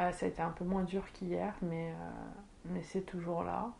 Ah, 0.00 0.12
ça 0.12 0.26
a 0.26 0.28
été 0.28 0.40
un 0.40 0.52
peu 0.52 0.64
moins 0.64 0.84
dur 0.84 1.04
qu'hier, 1.12 1.56
mais, 1.60 1.90
euh, 1.90 1.94
mais 2.66 2.84
c'est 2.84 3.00
toujours 3.00 3.42
là. 3.42 3.72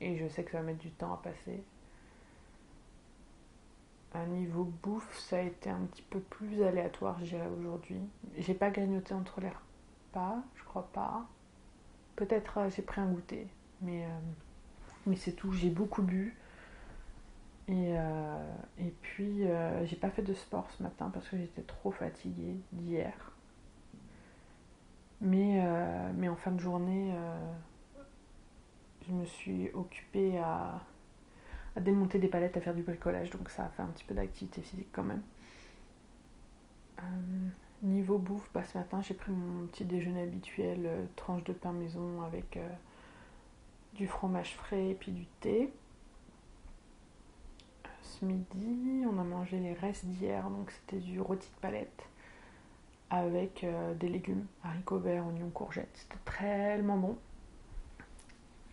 Et 0.00 0.16
je 0.16 0.28
sais 0.28 0.44
que 0.44 0.52
ça 0.52 0.58
va 0.58 0.62
mettre 0.62 0.78
du 0.78 0.92
temps 0.92 1.12
à 1.12 1.16
passer. 1.16 1.64
À 4.14 4.24
niveau 4.26 4.72
bouffe, 4.84 5.18
ça 5.18 5.38
a 5.38 5.40
été 5.40 5.70
un 5.70 5.80
petit 5.86 6.02
peu 6.02 6.20
plus 6.20 6.62
aléatoire, 6.62 7.18
je 7.18 7.30
dirais, 7.30 7.48
aujourd'hui. 7.58 7.98
J'ai 8.38 8.54
pas 8.54 8.70
grignoté 8.70 9.12
entre 9.12 9.40
les 9.40 9.48
repas, 9.48 10.36
je 10.54 10.62
crois 10.62 10.88
pas. 10.92 11.26
Peut-être 12.14 12.58
euh, 12.58 12.70
j'ai 12.70 12.82
pris 12.82 13.00
un 13.00 13.10
goûter, 13.10 13.48
euh, 13.88 14.20
mais 15.06 15.16
c'est 15.16 15.32
tout. 15.32 15.52
J'ai 15.52 15.70
beaucoup 15.70 16.02
bu. 16.02 16.36
Et, 17.68 17.94
et 18.78 18.92
puis, 19.02 19.44
j'ai 19.84 19.96
pas 19.96 20.10
fait 20.10 20.22
de 20.22 20.34
sport 20.34 20.68
ce 20.76 20.82
matin 20.82 21.10
parce 21.12 21.28
que 21.28 21.36
j'étais 21.36 21.62
trop 21.62 21.90
fatiguée 21.90 22.56
d'hier. 22.72 23.32
Mais, 25.22 25.60
euh, 25.64 26.10
mais 26.16 26.28
en 26.28 26.34
fin 26.34 26.50
de 26.50 26.58
journée, 26.58 27.12
euh, 27.14 27.52
je 29.06 29.12
me 29.12 29.24
suis 29.24 29.70
occupée 29.72 30.36
à, 30.38 30.80
démonter 31.80 32.18
des 32.18 32.28
palettes, 32.28 32.56
à 32.56 32.60
faire 32.60 32.74
du 32.74 32.82
bricolage, 32.82 33.30
donc 33.30 33.48
ça 33.48 33.64
a 33.64 33.68
fait 33.68 33.82
un 33.82 33.86
petit 33.86 34.04
peu 34.04 34.14
d'activité 34.14 34.60
physique 34.60 34.88
quand 34.92 35.04
même. 35.04 35.22
Euh, 36.98 37.02
niveau 37.82 38.18
bouffe, 38.18 38.50
bah, 38.52 38.64
ce 38.64 38.76
matin 38.76 39.00
j'ai 39.00 39.14
pris 39.14 39.30
mon 39.30 39.66
petit 39.68 39.84
déjeuner 39.84 40.22
habituel, 40.22 41.08
tranche 41.14 41.44
de 41.44 41.52
pain 41.52 41.72
maison 41.72 42.22
avec 42.22 42.58
du 43.94 44.06
fromage 44.08 44.56
frais 44.56 44.90
et 44.90 44.94
puis 44.94 45.12
du 45.12 45.26
thé. 45.40 45.72
Ce 48.02 48.24
midi, 48.24 49.04
on 49.06 49.18
a 49.18 49.24
mangé 49.24 49.58
les 49.58 49.74
restes 49.74 50.04
d'hier, 50.04 50.48
donc 50.50 50.70
c'était 50.70 50.98
du 50.98 51.20
rôti 51.20 51.48
de 51.48 51.60
palette 51.60 52.02
avec 53.10 53.62
euh, 53.62 53.94
des 53.94 54.08
légumes, 54.08 54.46
haricots 54.64 54.98
verts, 54.98 55.26
oignons, 55.26 55.50
courgettes. 55.50 55.90
C'était 55.94 56.38
tellement 56.38 56.96
bon. 56.96 57.18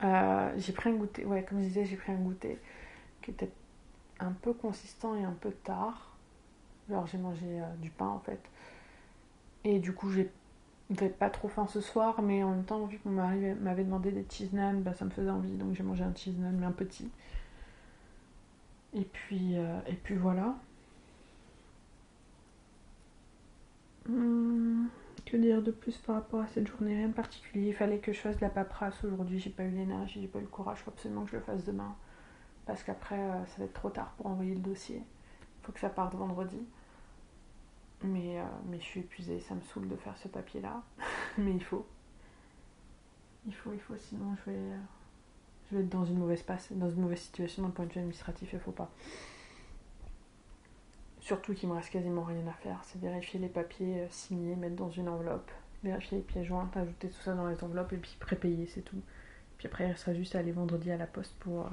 Euh, 0.04 0.54
j'ai 0.58 0.72
pris 0.72 0.90
un 0.90 0.94
goûter, 0.94 1.26
ouais, 1.26 1.44
comme 1.44 1.60
je 1.60 1.68
disais, 1.68 1.86
j'ai 1.86 1.98
pris 1.98 2.14
un 2.14 2.18
goûter 2.18 2.58
qui 3.22 3.32
était 3.32 3.52
un 4.20 4.32
peu 4.32 4.54
consistant 4.54 5.14
et 5.16 5.24
un 5.24 5.34
peu 5.34 5.52
tard. 5.52 6.16
Alors 6.90 7.06
j'ai 7.06 7.18
mangé 7.18 7.46
euh, 7.46 7.76
du 7.82 7.90
pain 7.90 8.08
en 8.08 8.20
fait. 8.20 8.40
Et 9.66 9.80
du 9.80 9.94
coup, 9.94 10.10
j'ai 10.10 10.32
pas 11.20 11.30
trop 11.30 11.50
faim 11.50 11.68
ce 11.68 11.82
soir, 11.82 12.22
mais 12.22 12.42
en 12.44 12.52
même 12.52 12.64
temps, 12.64 12.86
vu 12.86 12.98
que 12.98 13.10
mon 13.10 13.16
mari 13.16 13.54
m'avait 13.62 13.84
demandé 13.84 14.12
des 14.12 14.26
cheese 14.30 14.54
naan, 14.54 14.82
bah, 14.82 14.94
ça 14.94 15.04
me 15.04 15.10
faisait 15.10 15.30
envie, 15.30 15.52
donc 15.52 15.76
j'ai 15.76 15.84
mangé 15.84 16.04
un 16.04 16.16
cheese 16.16 16.38
naan, 16.40 16.56
mais 16.58 16.66
un 16.66 16.72
petit. 16.72 17.10
Et 18.94 19.04
puis, 19.04 19.56
et 19.56 19.94
puis 20.04 20.16
voilà. 20.16 20.56
Hmm, 24.08 24.88
que 25.26 25.38
dire 25.38 25.62
de 25.62 25.72
plus 25.72 25.98
par 25.98 26.16
rapport 26.16 26.42
à 26.42 26.48
cette 26.48 26.68
journée? 26.68 26.96
Rien 26.96 27.10
de 27.10 27.14
particulier. 27.14 27.70
Il 27.70 27.76
fallait 27.76 28.00
que 28.00 28.12
je 28.12 28.20
fasse 28.20 28.38
de 28.38 28.42
la 28.42 28.50
paperasse 28.50 29.04
aujourd'hui. 29.04 29.40
J'ai 29.40 29.50
pas 29.52 29.64
eu 29.64 29.70
l'énergie, 29.70 30.22
j'ai 30.22 30.28
pas 30.28 30.40
eu 30.40 30.44
le 30.44 30.48
courage. 30.48 30.80
Faut 30.80 30.92
absolument 30.92 31.24
que 31.26 31.32
je 31.32 31.36
le 31.36 31.44
fasse 31.44 31.64
demain. 31.66 31.96
Parce 32.66 32.84
qu'après, 32.84 33.20
euh, 33.20 33.46
ça 33.46 33.58
va 33.60 33.66
être 33.66 33.74
trop 33.74 33.90
tard 33.90 34.14
pour 34.18 34.28
envoyer 34.28 34.56
le 34.56 34.62
dossier. 34.62 34.98
Il 34.98 35.66
faut 35.66 35.72
que 35.72 35.80
ça 35.80 35.90
parte 35.90 36.16
vendredi. 36.16 36.60
Mais, 38.04 38.40
euh, 38.40 38.44
mais 38.68 38.80
je 38.80 38.86
suis 38.86 39.02
épuisée. 39.02 39.40
Ça 39.42 39.56
me 39.56 39.62
saoule 39.62 39.88
de 39.88 39.96
faire 39.96 40.18
ce 40.18 40.28
papier-là. 40.28 40.82
mais 41.38 41.52
il 41.52 41.64
faut. 41.64 41.86
Il 43.46 43.54
faut, 43.54 43.72
il 43.74 43.80
faut. 43.80 43.98
Sinon, 43.98 44.36
je 44.38 44.52
vais, 44.52 44.58
euh, 44.58 44.78
je 45.70 45.78
vais 45.78 45.84
être 45.84 45.90
dans 45.90 46.06
une 46.06 46.18
mauvaise 46.18 46.44
passe, 46.44 46.72
dans 46.72 46.90
une 46.90 47.02
mauvaise 47.02 47.20
situation 47.20 47.64
d'un 47.64 47.70
point 47.70 47.86
de 47.86 47.94
vue 47.94 48.00
administratif. 48.00 48.50
Il 48.54 48.60
faut 48.60 48.72
pas. 48.72 48.90
Surtout 51.20 51.54
qu'il 51.54 51.70
me 51.70 51.76
reste 51.76 51.92
quasiment 51.92 52.24
rien 52.24 52.48
à 52.48 52.54
faire, 52.54 52.80
c'est 52.86 53.00
vérifier 53.00 53.40
les 53.40 53.50
papiers 53.50 54.02
euh, 54.02 54.08
signés, 54.10 54.56
mettre 54.56 54.76
dans 54.76 54.90
une 54.90 55.10
enveloppe, 55.10 55.52
vérifier 55.84 56.20
les 56.20 56.24
pièces 56.24 56.48
jointes, 56.48 56.76
ajouter 56.76 57.10
tout 57.10 57.22
ça 57.22 57.36
dans 57.36 57.48
les 57.48 57.64
enveloppes 57.64 57.94
et 57.94 57.98
puis 57.98 58.16
prépayer, 58.20 58.66
c'est 58.66 58.82
tout. 58.82 59.02
Puis 59.58 59.68
après, 59.68 59.86
il 59.86 59.92
restera 59.92 60.14
juste 60.14 60.36
à 60.36 60.40
aller 60.40 60.54
vendredi 60.54 60.90
à 60.90 60.98
la 60.98 61.06
poste 61.06 61.36
pour 61.40 61.66
euh, 61.66 61.70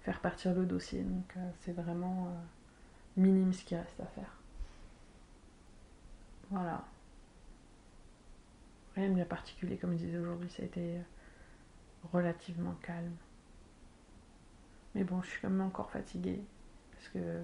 faire 0.00 0.20
partir 0.20 0.54
le 0.54 0.64
dossier. 0.66 1.02
Donc 1.02 1.32
euh, 1.36 1.50
c'est 1.60 1.72
vraiment 1.72 2.32
minime 3.16 3.52
ce 3.52 3.64
qui 3.64 3.76
reste 3.76 4.00
à 4.00 4.06
faire. 4.06 4.34
Voilà. 6.50 6.84
Rien 8.96 9.10
de 9.10 9.14
bien 9.14 9.26
particulier, 9.26 9.76
comme 9.76 9.92
je 9.92 9.98
disais 9.98 10.18
aujourd'hui, 10.18 10.50
ça 10.50 10.62
a 10.62 10.66
été 10.66 10.98
relativement 12.12 12.74
calme. 12.82 13.16
Mais 14.94 15.04
bon, 15.04 15.22
je 15.22 15.28
suis 15.28 15.40
quand 15.40 15.50
même 15.50 15.66
encore 15.66 15.90
fatiguée 15.90 16.40
parce 16.92 17.08
que 17.08 17.42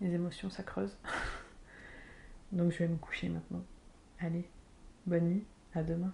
les 0.00 0.14
émotions, 0.14 0.50
ça 0.50 0.62
creuse. 0.62 0.96
Donc 2.52 2.72
je 2.72 2.78
vais 2.78 2.88
me 2.88 2.96
coucher 2.96 3.28
maintenant. 3.28 3.62
Allez, 4.20 4.48
bonne 5.06 5.24
nuit, 5.24 5.44
à 5.74 5.82
demain. 5.82 6.12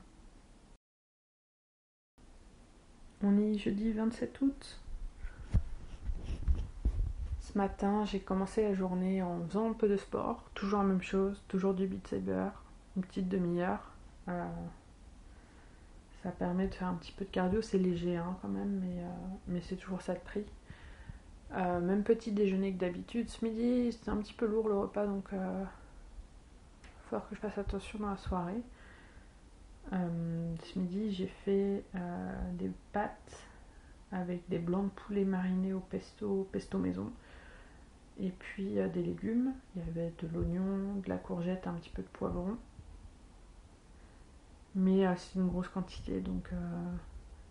On 3.23 3.39
est 3.39 3.57
jeudi 3.57 3.93
27 3.93 4.41
août. 4.41 4.81
Ce 7.41 7.59
matin, 7.59 8.05
j'ai 8.05 8.21
commencé 8.21 8.63
la 8.63 8.75
journée 8.75 9.23
en 9.23 9.47
faisant 9.47 9.71
un 9.71 9.75
peu 9.75 9.89
de 9.89 9.97
sport, 9.97 10.43
toujours 10.55 10.81
la 10.81 10.87
même 10.87 11.03
chose, 11.03 11.43
toujours 11.49 11.75
du 11.75 11.87
beat 11.87 12.07
saber, 12.09 12.49
une 12.97 13.03
petite 13.03 13.29
demi-heure. 13.29 13.93
Euh, 14.29 14.49
ça 16.23 16.31
permet 16.31 16.69
de 16.69 16.75
faire 16.75 16.89
un 16.89 16.95
petit 16.95 17.13
peu 17.13 17.25
de 17.25 17.31
cardio, 17.31 17.63
c'est 17.63 17.79
léger 17.79 18.17
hein, 18.17 18.37
quand 18.43 18.49
même, 18.49 18.81
mais, 18.81 19.03
euh, 19.03 19.09
mais 19.49 19.61
c'est 19.61 19.77
toujours 19.77 20.03
ça 20.03 20.15
de 20.15 20.21
prix. 20.21 20.45
Euh, 21.55 21.81
même 21.81 22.03
petit 22.03 22.33
déjeuner 22.33 22.73
que 22.73 22.79
d'habitude. 22.79 23.29
Ce 23.29 23.45
midi, 23.45 23.93
c'était 23.93 24.11
un 24.11 24.17
petit 24.17 24.33
peu 24.33 24.47
lourd 24.47 24.69
le 24.69 24.79
repas, 24.79 25.07
donc 25.07 25.29
il 25.33 25.39
euh, 25.39 27.19
que 27.19 27.35
je 27.35 27.41
fasse 27.41 27.59
attention 27.59 27.99
dans 27.99 28.11
la 28.11 28.17
soirée. 28.17 28.63
Euh, 29.93 30.55
ce 30.65 30.79
midi, 30.79 31.13
j'ai 31.13 31.27
fait 31.27 31.85
des 32.55 32.71
pâtes 32.93 33.43
avec 34.13 34.49
des 34.49 34.59
blancs 34.59 34.85
de 34.85 35.01
poulet 35.01 35.25
marinés 35.25 35.75
au 35.75 35.81
pesto, 35.81 36.49
pesto 36.53 36.79
maison. 36.79 37.11
Et 38.21 38.31
puis 38.31 38.77
des 38.95 39.03
légumes. 39.03 39.53
Il 39.75 39.85
y 39.85 39.89
avait 39.89 40.13
de 40.23 40.29
l'oignon, 40.33 41.01
de 41.03 41.09
la 41.09 41.17
courgette, 41.17 41.67
un 41.67 41.75
petit 41.75 41.91
peu 41.91 42.03
de 42.03 42.09
poivron. 42.09 42.57
Mais 44.75 45.07
euh, 45.07 45.15
c'est 45.17 45.39
une 45.39 45.49
grosse 45.49 45.69
quantité, 45.69 46.21
donc. 46.21 46.49
Euh, 46.53 46.57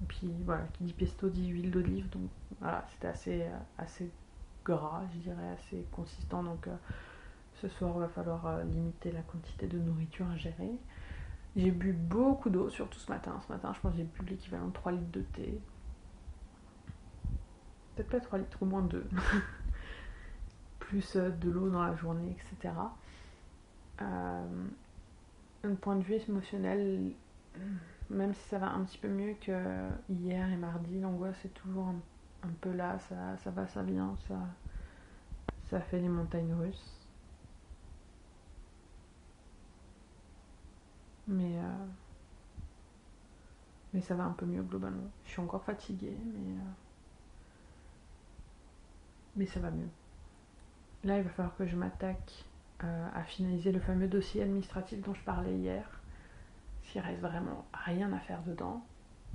et 0.01 0.05
puis 0.05 0.31
voilà, 0.45 0.63
qui 0.73 0.83
dit 0.85 0.93
pesto 0.93 1.29
dit 1.29 1.47
huile 1.47 1.69
d'olive, 1.69 2.09
donc 2.09 2.23
voilà, 2.59 2.83
c'était 2.91 3.07
assez, 3.07 3.45
assez 3.77 4.11
gras, 4.65 5.03
je 5.13 5.19
dirais, 5.19 5.49
assez 5.49 5.85
consistant. 5.91 6.41
Donc 6.41 6.67
ce 7.61 7.67
soir, 7.67 7.93
va 7.99 8.07
falloir 8.07 8.63
limiter 8.63 9.11
la 9.11 9.21
quantité 9.21 9.67
de 9.67 9.77
nourriture 9.77 10.25
gérer. 10.37 10.71
J'ai 11.55 11.69
bu 11.69 11.93
beaucoup 11.93 12.49
d'eau, 12.49 12.69
surtout 12.69 12.97
ce 12.97 13.11
matin. 13.11 13.39
Ce 13.45 13.51
matin, 13.51 13.73
je 13.75 13.79
pense 13.81 13.91
que 13.91 13.97
j'ai 13.97 14.05
bu 14.05 14.25
l'équivalent 14.25 14.67
de 14.67 14.73
3 14.73 14.93
litres 14.93 15.11
de 15.11 15.21
thé. 15.21 15.61
Peut-être 17.95 18.09
pas 18.09 18.19
3 18.19 18.39
litres, 18.39 18.63
au 18.63 18.65
moins 18.65 18.81
2. 18.81 19.07
Plus 20.79 21.15
de 21.15 21.49
l'eau 21.49 21.69
dans 21.69 21.83
la 21.83 21.95
journée, 21.95 22.35
etc. 22.55 22.73
Un 25.63 25.75
point 25.75 25.95
de 25.95 26.03
vue 26.03 26.15
émotionnel, 26.27 27.11
même 28.09 28.33
si 28.33 28.49
ça 28.49 28.57
va 28.57 28.71
un 28.71 28.83
petit 28.83 28.97
peu 28.97 29.07
mieux 29.07 29.35
que 29.35 29.89
hier 30.09 30.51
et 30.51 30.57
mardi, 30.57 30.99
l'angoisse 30.99 31.43
est 31.45 31.53
toujours 31.53 31.87
un, 32.43 32.49
peu 32.61 32.71
là, 32.71 32.97
ça, 32.99 33.51
va, 33.51 33.67
ça 33.67 33.83
vient, 33.83 34.15
ça, 34.27 34.39
ça 35.69 35.79
fait 35.81 35.99
les 35.99 36.09
montagnes 36.09 36.53
russes. 36.53 36.97
Mais, 41.27 41.57
euh, 41.59 41.85
mais 43.93 44.01
ça 44.01 44.15
va 44.15 44.23
un 44.25 44.33
peu 44.33 44.45
mieux 44.45 44.63
globalement. 44.63 45.09
Je 45.25 45.31
suis 45.31 45.41
encore 45.41 45.63
fatiguée, 45.63 46.17
mais, 46.25 46.53
euh, 46.53 46.71
mais 49.35 49.45
ça 49.45 49.59
va 49.59 49.71
mieux. 49.71 49.89
Là, 51.03 51.17
il 51.17 51.23
va 51.23 51.29
falloir 51.29 51.55
que 51.55 51.65
je 51.65 51.75
m'attaque 51.75 52.45
euh, 52.83 53.07
à 53.13 53.23
finaliser 53.23 53.71
le 53.71 53.79
fameux 53.79 54.07
dossier 54.07 54.43
administratif 54.43 55.01
dont 55.01 55.13
je 55.13 55.23
parlais 55.23 55.53
hier. 55.55 56.01
S'il 56.83 57.01
reste 57.01 57.21
vraiment 57.21 57.65
rien 57.85 58.11
à 58.13 58.19
faire 58.19 58.41
dedans. 58.43 58.85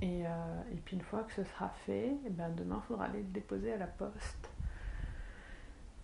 Et, 0.01 0.21
et 0.21 0.77
puis 0.85 0.95
une 0.95 1.01
fois 1.01 1.23
que 1.23 1.33
ce 1.33 1.43
sera 1.43 1.69
fait, 1.87 2.15
eh 2.23 2.29
ben 2.29 2.51
demain, 2.55 2.79
il 2.83 2.87
faudra 2.87 3.05
aller 3.05 3.23
le 3.23 3.29
déposer 3.29 3.73
à 3.73 3.77
la 3.77 3.87
poste. 3.87 4.51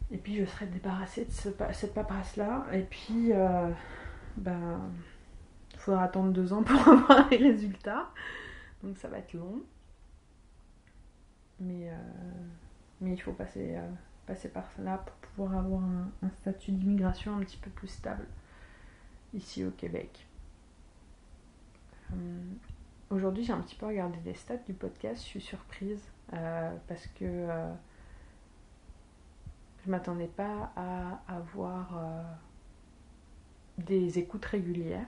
Et 0.10 0.18
puis 0.18 0.36
je 0.38 0.46
serai 0.46 0.66
débarrassée 0.66 1.26
de 1.26 1.32
cette 1.32 1.94
paperasse-là. 1.94 2.66
Et 2.72 2.82
puis, 2.82 3.34
ben, 4.38 4.80
il 5.74 5.80
faudra 5.80 6.04
attendre 6.04 6.32
deux 6.32 6.54
ans 6.54 6.64
pour 6.64 6.88
avoir 6.88 7.30
les 7.30 7.38
résultats. 7.38 8.10
Donc 8.82 8.98
ça 8.98 9.08
va 9.08 9.20
être 9.20 9.34
long. 9.34 9.62
Mais, 11.60 11.90
euh, 11.90 11.96
mais 13.02 13.14
il 13.14 13.22
faut 13.22 13.32
passer, 13.32 13.76
euh, 13.76 13.90
passer 14.26 14.50
par 14.50 14.70
cela 14.76 14.98
pour 14.98 15.16
pouvoir 15.16 15.58
avoir 15.58 15.82
un, 15.84 16.30
statut 16.42 16.72
d'immigration 16.72 17.36
un 17.36 17.40
petit 17.40 17.58
peu 17.58 17.70
plus 17.70 17.88
stable 17.88 18.28
ici 19.34 19.66
au 19.66 19.72
Québec. 19.72 20.28
Euh, 22.12 22.42
aujourd'hui, 23.10 23.44
j'ai 23.44 23.54
un 23.54 23.62
petit 23.62 23.76
peu 23.76 23.88
regardé 23.88 24.18
les 24.26 24.34
stats 24.34 24.58
du 24.58 24.74
podcast. 24.74 25.22
Je 25.24 25.28
suis 25.28 25.42
surprise 25.42 26.02
parce 26.88 27.06
que 27.20 27.48
je 29.86 29.92
m'attendais 29.92 30.28
pas 30.28 30.72
à 30.76 31.22
avoir 31.28 32.00
des 33.78 34.20
écoutes 34.20 34.46
régulières. 34.46 35.08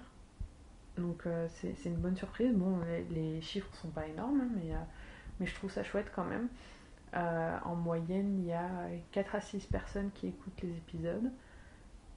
Donc 0.97 1.25
euh, 1.25 1.47
c'est 1.49 1.75
une 1.85 1.97
bonne 1.97 2.15
surprise. 2.15 2.53
Bon, 2.53 2.79
les, 3.11 3.41
chiffres 3.41 3.73
sont 3.75 3.89
pas 3.89 4.07
énormes, 4.07 4.41
hein, 4.41 4.49
mais, 4.55 4.73
euh, 4.73 4.79
mais 5.39 5.45
je 5.45 5.53
trouve 5.55 5.71
ça 5.71 5.83
chouette 5.83 6.11
quand 6.15 6.23
même. 6.23 6.47
Euh, 7.15 7.57
en 7.63 7.75
moyenne, 7.75 8.39
il 8.39 8.45
y 8.45 8.53
a 8.53 8.89
4 9.11 9.35
à 9.35 9.41
6 9.41 9.67
personnes 9.67 10.11
qui 10.13 10.27
écoutent 10.27 10.61
les 10.61 10.75
épisodes. 10.77 11.31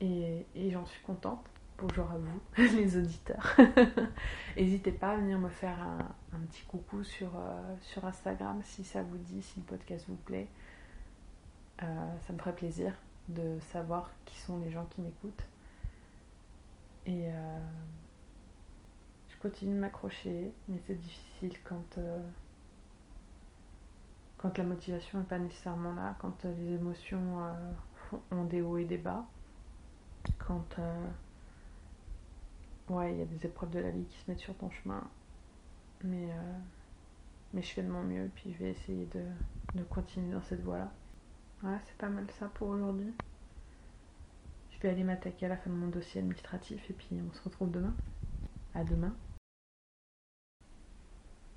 Et, 0.00 0.47
j'en 0.71 0.87
suis 0.87 1.02
contente. 1.02 1.45
Bonjour 1.78 2.11
à 2.11 2.19
vous, 2.19 2.40
les 2.76 2.97
auditeurs. 2.97 3.57
N'hésitez 4.57 4.90
pas 4.90 5.12
à 5.12 5.16
venir 5.16 5.38
me 5.38 5.49
faire 5.49 5.81
un, 5.81 6.38
petit 6.51 6.62
coucou 6.64 7.05
sur, 7.05 7.31
sur 7.83 8.05
Instagram 8.05 8.61
si 8.64 8.83
ça 8.83 9.03
vous 9.03 9.18
dit, 9.18 9.42
si 9.42 9.61
le 9.61 9.66
podcast 9.66 10.05
vous 10.09 10.16
plaît. 10.16 10.49
ça 11.79 12.33
me 12.33 12.38
ferait 12.38 12.55
plaisir 12.55 12.92
de 13.29 13.59
savoir 13.73 14.11
qui 14.25 14.37
sont 14.38 14.59
les 14.59 14.70
gens 14.70 14.87
qui 14.87 15.01
m'écoutent. 15.03 15.44
Et 17.07 17.31
je 19.38 19.49
continue 19.49 19.75
de 19.75 19.81
m'accrocher, 19.81 20.53
mais 20.68 20.79
c'est 20.87 20.99
difficile 20.99 21.57
quand, 21.62 21.99
euh, 21.99 22.18
quand 24.38 24.57
la 24.57 24.64
motivation 24.64 25.18
n'est 25.18 25.27
pas 25.27 25.38
nécessairement 25.38 25.94
là, 25.94 26.16
quand 26.20 26.44
euh, 26.44 26.55
les 26.59 26.74
émotions 26.74 27.44
euh, 27.44 28.16
ont 28.31 28.44
des 28.44 28.62
hauts 28.62 28.79
et 28.79 28.85
des 28.85 28.98
bas, 28.98 29.27
quand 30.38 30.79
ouais, 32.88 33.12
il 33.12 33.18
y 33.18 33.22
a 33.22 33.27
des 33.27 33.46
épreuves 33.46 33.70
de 33.70 33.81
la 33.81 33.90
vie 33.90 34.05
qui 34.05 34.18
se 34.18 34.31
mettent 34.31 34.40
sur 34.40 34.57
ton 34.57 34.70
chemin. 34.70 35.03
Mais, 36.05 36.29
mais 37.53 37.62
je 37.62 37.72
fais 37.72 37.83
de 37.83 37.88
mon 37.88 38.03
mieux, 38.03 38.31
puis 38.35 38.53
je 38.53 38.59
vais 38.59 38.70
essayer 38.70 39.07
de, 39.07 39.24
de 39.74 39.83
continuer 39.85 40.33
dans 40.33 40.42
cette 40.42 40.62
voie-là. 40.62 40.90
Ouais, 41.62 41.77
c'est 41.85 41.96
pas 41.96 42.09
mal 42.09 42.27
ça 42.38 42.48
pour 42.55 42.68
aujourd'hui. 42.68 43.12
Je 44.70 44.79
vais 44.81 44.90
aller 44.90 45.03
m'attaquer 45.03 45.46
à 45.46 45.48
la 45.48 45.57
fin 45.57 45.70
de 45.70 45.74
mon 45.74 45.88
dossier 45.88 46.20
administratif 46.20 46.88
et 46.88 46.92
puis 46.92 47.09
on 47.12 47.33
se 47.35 47.42
retrouve 47.42 47.70
demain. 47.72 47.94
À 48.74 48.85
demain. 48.85 49.12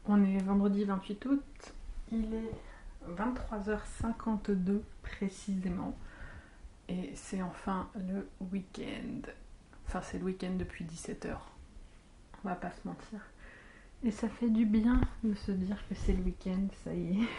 On 0.06 0.24
est 0.24 0.40
vendredi 0.40 0.84
28 0.84 1.26
août, 1.28 1.74
il 2.12 2.34
est 2.34 2.52
23h52 3.10 4.82
précisément, 5.02 5.98
et 6.88 7.12
c'est 7.16 7.42
enfin 7.42 7.90
le 7.96 8.28
week-end. 8.52 9.30
Enfin, 9.88 10.02
c'est 10.02 10.20
le 10.20 10.26
week-end 10.26 10.54
depuis 10.58 10.86
17h, 10.86 11.36
on 12.44 12.50
va 12.50 12.56
pas 12.56 12.72
se 12.72 12.88
mentir. 12.88 13.20
Et 14.04 14.12
ça 14.12 14.30
fait 14.30 14.50
du 14.50 14.66
bien 14.66 15.02
de 15.24 15.34
se 15.36 15.52
dire 15.52 15.78
que 15.88 15.96
c'est 15.96 16.14
le 16.14 16.24
week-end, 16.24 16.68
ça 16.84 16.94
y 16.94 17.22
est. 17.22 17.28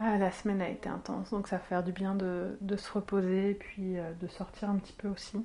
Ah, 0.00 0.16
la 0.16 0.30
semaine 0.30 0.62
a 0.62 0.68
été 0.68 0.88
intense, 0.88 1.30
donc 1.30 1.48
ça 1.48 1.56
va 1.56 1.62
faire 1.64 1.82
du 1.82 1.90
bien 1.90 2.14
de, 2.14 2.56
se 2.76 2.92
reposer 2.92 3.50
et 3.50 3.54
puis 3.54 3.98
euh, 3.98 4.12
de 4.20 4.28
sortir 4.28 4.70
un 4.70 4.76
petit 4.76 4.92
peu 4.92 5.08
aussi. 5.08 5.44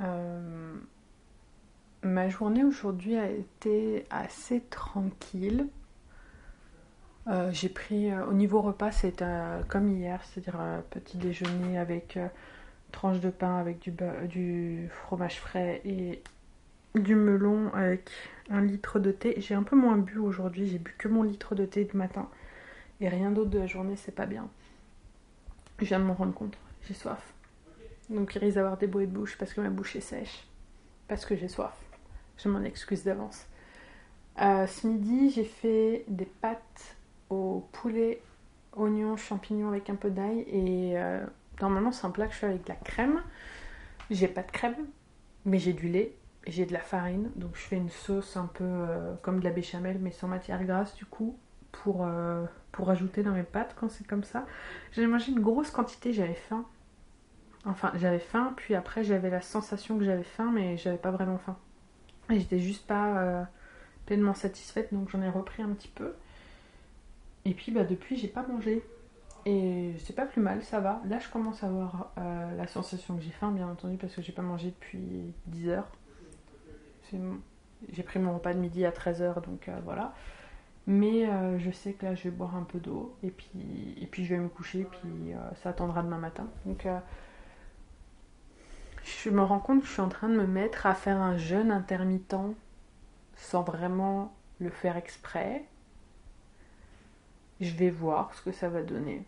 Euh, 0.00 0.76
Ma 2.02 2.28
journée 2.28 2.62
aujourd'hui 2.62 3.16
a 3.16 3.28
été 3.28 4.06
assez 4.10 4.60
tranquille. 4.70 5.66
Euh, 7.28 7.50
j'ai 7.52 7.68
pris 7.68 8.10
euh, 8.10 8.24
au 8.26 8.32
niveau 8.32 8.62
repas, 8.62 8.90
c'est 8.90 9.22
comme 9.68 9.88
hier, 9.88 10.20
c'est-à-dire 10.24 10.60
un 10.60 10.82
petit 10.90 11.18
déjeuner 11.18 11.78
avec 11.78 12.16
euh, 12.16 12.26
tranche 12.90 13.20
de 13.20 13.28
pain 13.28 13.58
avec 13.58 13.80
du, 13.80 13.92
du 14.28 14.88
fromage 14.90 15.38
frais 15.38 15.82
et 15.84 16.22
du 16.94 17.14
melon 17.14 17.70
avec 17.74 18.10
un 18.48 18.62
litre 18.62 18.98
de 18.98 19.12
thé. 19.12 19.34
J'ai 19.38 19.54
un 19.54 19.62
peu 19.62 19.76
moins 19.76 19.98
bu 19.98 20.18
aujourd'hui, 20.18 20.68
j'ai 20.68 20.78
bu 20.78 20.94
que 20.96 21.08
mon 21.08 21.22
litre 21.22 21.54
de 21.54 21.66
thé 21.66 21.84
du 21.84 21.96
matin 21.96 22.28
et 23.00 23.08
rien 23.08 23.30
d'autre 23.30 23.50
de 23.50 23.58
la 23.58 23.66
journée, 23.66 23.96
c'est 23.96 24.14
pas 24.14 24.26
bien. 24.26 24.48
Je 25.80 25.84
viens 25.84 26.00
de 26.00 26.04
m'en 26.04 26.14
rendre 26.14 26.34
compte, 26.34 26.56
j'ai 26.86 26.94
soif. 26.94 27.34
Donc 28.08 28.34
il 28.34 28.38
risque 28.38 28.54
d'avoir 28.54 28.78
des 28.78 28.86
bruits 28.86 29.06
de 29.06 29.12
bouche 29.12 29.36
parce 29.36 29.52
que 29.52 29.60
ma 29.60 29.68
bouche 29.68 29.96
est 29.96 30.00
sèche, 30.00 30.48
parce 31.08 31.26
que 31.26 31.36
j'ai 31.36 31.48
soif. 31.48 31.74
Je 32.38 32.48
m'en 32.48 32.62
excuse 32.62 33.04
d'avance. 33.04 33.46
Euh, 34.40 34.66
ce 34.66 34.86
midi, 34.86 35.30
j'ai 35.30 35.44
fait 35.44 36.04
des 36.08 36.24
pâtes 36.24 36.96
au 37.30 37.68
poulet, 37.72 38.22
oignons, 38.76 39.16
champignons 39.16 39.68
avec 39.68 39.90
un 39.90 39.94
peu 39.94 40.10
d'ail. 40.10 40.40
Et 40.48 40.98
euh, 40.98 41.24
normalement, 41.60 41.92
c'est 41.92 42.06
un 42.06 42.10
plat 42.10 42.26
que 42.26 42.34
je 42.34 42.38
fais 42.38 42.46
avec 42.46 42.64
de 42.64 42.68
la 42.68 42.76
crème. 42.76 43.22
J'ai 44.10 44.28
pas 44.28 44.42
de 44.42 44.50
crème, 44.50 44.76
mais 45.44 45.58
j'ai 45.58 45.72
du 45.72 45.88
lait 45.88 46.14
et 46.46 46.50
j'ai 46.50 46.66
de 46.66 46.72
la 46.72 46.80
farine. 46.80 47.30
Donc 47.36 47.50
je 47.54 47.60
fais 47.60 47.76
une 47.76 47.90
sauce 47.90 48.36
un 48.36 48.46
peu 48.46 48.64
euh, 48.64 49.14
comme 49.22 49.40
de 49.40 49.44
la 49.44 49.50
béchamel, 49.50 49.98
mais 50.00 50.10
sans 50.10 50.28
matière 50.28 50.64
grasse 50.64 50.94
du 50.94 51.04
coup, 51.04 51.36
pour, 51.72 52.08
pour 52.72 52.90
ajouter 52.90 53.22
dans 53.22 53.32
mes 53.32 53.42
pâtes 53.42 53.76
quand 53.78 53.90
c'est 53.90 54.06
comme 54.06 54.24
ça. 54.24 54.46
J'ai 54.92 55.06
mangé 55.06 55.32
une 55.32 55.40
grosse 55.40 55.70
quantité, 55.70 56.12
j'avais 56.12 56.34
faim. 56.34 56.64
Enfin, 57.64 57.92
j'avais 57.96 58.18
faim, 58.18 58.54
puis 58.56 58.74
après 58.74 59.04
j'avais 59.04 59.30
la 59.30 59.40
sensation 59.40 59.98
que 59.98 60.04
j'avais 60.04 60.22
faim, 60.22 60.50
mais 60.54 60.76
j'avais 60.76 60.96
pas 60.96 61.10
vraiment 61.10 61.38
faim. 61.38 61.56
Et 62.30 62.38
j'étais 62.38 62.58
juste 62.58 62.86
pas 62.86 63.18
euh, 63.18 63.42
pleinement 64.06 64.34
satisfaite, 64.34 64.92
donc 64.92 65.10
j'en 65.10 65.22
ai 65.22 65.28
repris 65.28 65.62
un 65.62 65.70
petit 65.70 65.88
peu. 65.88 66.14
Et 67.48 67.54
puis 67.54 67.72
bah, 67.72 67.84
depuis, 67.84 68.16
j'ai 68.16 68.28
pas 68.28 68.46
mangé. 68.46 68.84
Et 69.46 69.94
c'est 70.04 70.14
pas 70.14 70.26
plus 70.26 70.42
mal, 70.42 70.62
ça 70.62 70.80
va. 70.80 71.00
Là, 71.08 71.18
je 71.18 71.28
commence 71.30 71.64
à 71.64 71.68
avoir 71.68 72.12
euh, 72.18 72.56
la 72.56 72.66
sensation 72.66 73.16
que 73.16 73.22
j'ai 73.22 73.30
faim, 73.30 73.50
bien 73.50 73.68
entendu, 73.68 73.96
parce 73.96 74.14
que 74.14 74.20
j'ai 74.20 74.32
pas 74.32 74.42
mangé 74.42 74.68
depuis 74.68 75.32
10 75.46 75.68
heures. 75.70 75.90
J'ai 77.90 78.02
pris 78.02 78.18
mon 78.18 78.34
repas 78.34 78.52
de 78.52 78.58
midi 78.58 78.84
à 78.84 78.90
13h, 78.90 79.42
donc 79.42 79.68
euh, 79.68 79.78
voilà. 79.84 80.14
Mais 80.86 81.26
je 81.58 81.70
sais 81.70 81.92
que 81.92 82.06
là, 82.06 82.14
je 82.14 82.24
vais 82.24 82.30
boire 82.30 82.56
un 82.56 82.62
peu 82.62 82.78
d'eau, 82.78 83.14
et 83.22 83.30
puis, 83.30 83.94
et 84.00 84.06
puis 84.06 84.24
je 84.24 84.34
vais 84.34 84.40
me 84.40 84.48
coucher, 84.48 84.84
puis 84.84 85.32
ça 85.62 85.68
attendra 85.68 86.02
demain 86.02 86.16
matin. 86.16 86.48
Donc 86.64 86.86
je 89.04 89.30
me 89.30 89.42
rends 89.42 89.58
compte 89.58 89.80
que 89.80 89.86
je 89.86 89.92
suis 89.92 90.00
en 90.00 90.08
train 90.08 90.28
de 90.28 90.34
me 90.34 90.46
mettre 90.46 90.86
à 90.86 90.94
faire 90.94 91.18
un 91.18 91.36
jeûne 91.36 91.70
intermittent 91.70 92.36
sans 93.36 93.62
vraiment 93.62 94.34
le 94.60 94.70
faire 94.70 94.96
exprès. 94.96 95.64
Je 97.60 97.74
vais 97.74 97.90
voir 97.90 98.34
ce 98.34 98.42
que 98.42 98.52
ça 98.52 98.68
va 98.68 98.82
donner. 98.82 99.24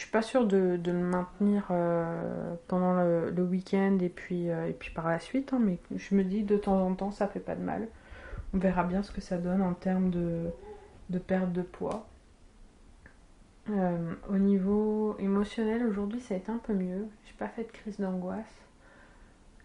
Je 0.00 0.04
suis 0.04 0.12
pas 0.12 0.22
sûre 0.22 0.46
de, 0.46 0.80
le 0.82 0.92
maintenir 0.94 1.66
euh, 1.70 2.54
pendant 2.68 2.94
le, 2.94 3.42
week-end 3.42 3.98
et 4.00 4.08
puis, 4.08 4.48
euh, 4.48 4.66
et 4.66 4.72
puis 4.72 4.90
par 4.94 5.06
la 5.06 5.18
suite, 5.18 5.52
hein, 5.52 5.58
mais 5.60 5.78
je 5.94 6.14
me 6.14 6.24
dis 6.24 6.42
de 6.42 6.56
temps 6.56 6.86
en 6.86 6.94
temps 6.94 7.10
ça 7.10 7.28
fait 7.28 7.38
pas 7.38 7.54
de 7.54 7.62
mal. 7.62 7.86
On 8.54 8.58
verra 8.58 8.84
bien 8.84 9.02
ce 9.02 9.12
que 9.12 9.20
ça 9.20 9.36
donne 9.36 9.60
en 9.60 9.74
termes 9.74 10.08
de, 10.08 10.46
de 11.10 11.18
perte 11.18 11.52
de 11.52 11.60
poids. 11.60 12.06
Euh, 13.68 14.14
au 14.30 14.38
niveau 14.38 15.16
émotionnel, 15.18 15.84
aujourd'hui 15.86 16.20
ça 16.20 16.32
a 16.32 16.38
été 16.38 16.50
un 16.50 16.58
peu 16.58 16.72
mieux. 16.72 17.06
J'ai 17.26 17.34
pas 17.34 17.48
fait 17.48 17.64
de 17.64 17.70
crise 17.70 18.00
d'angoisse. 18.00 18.56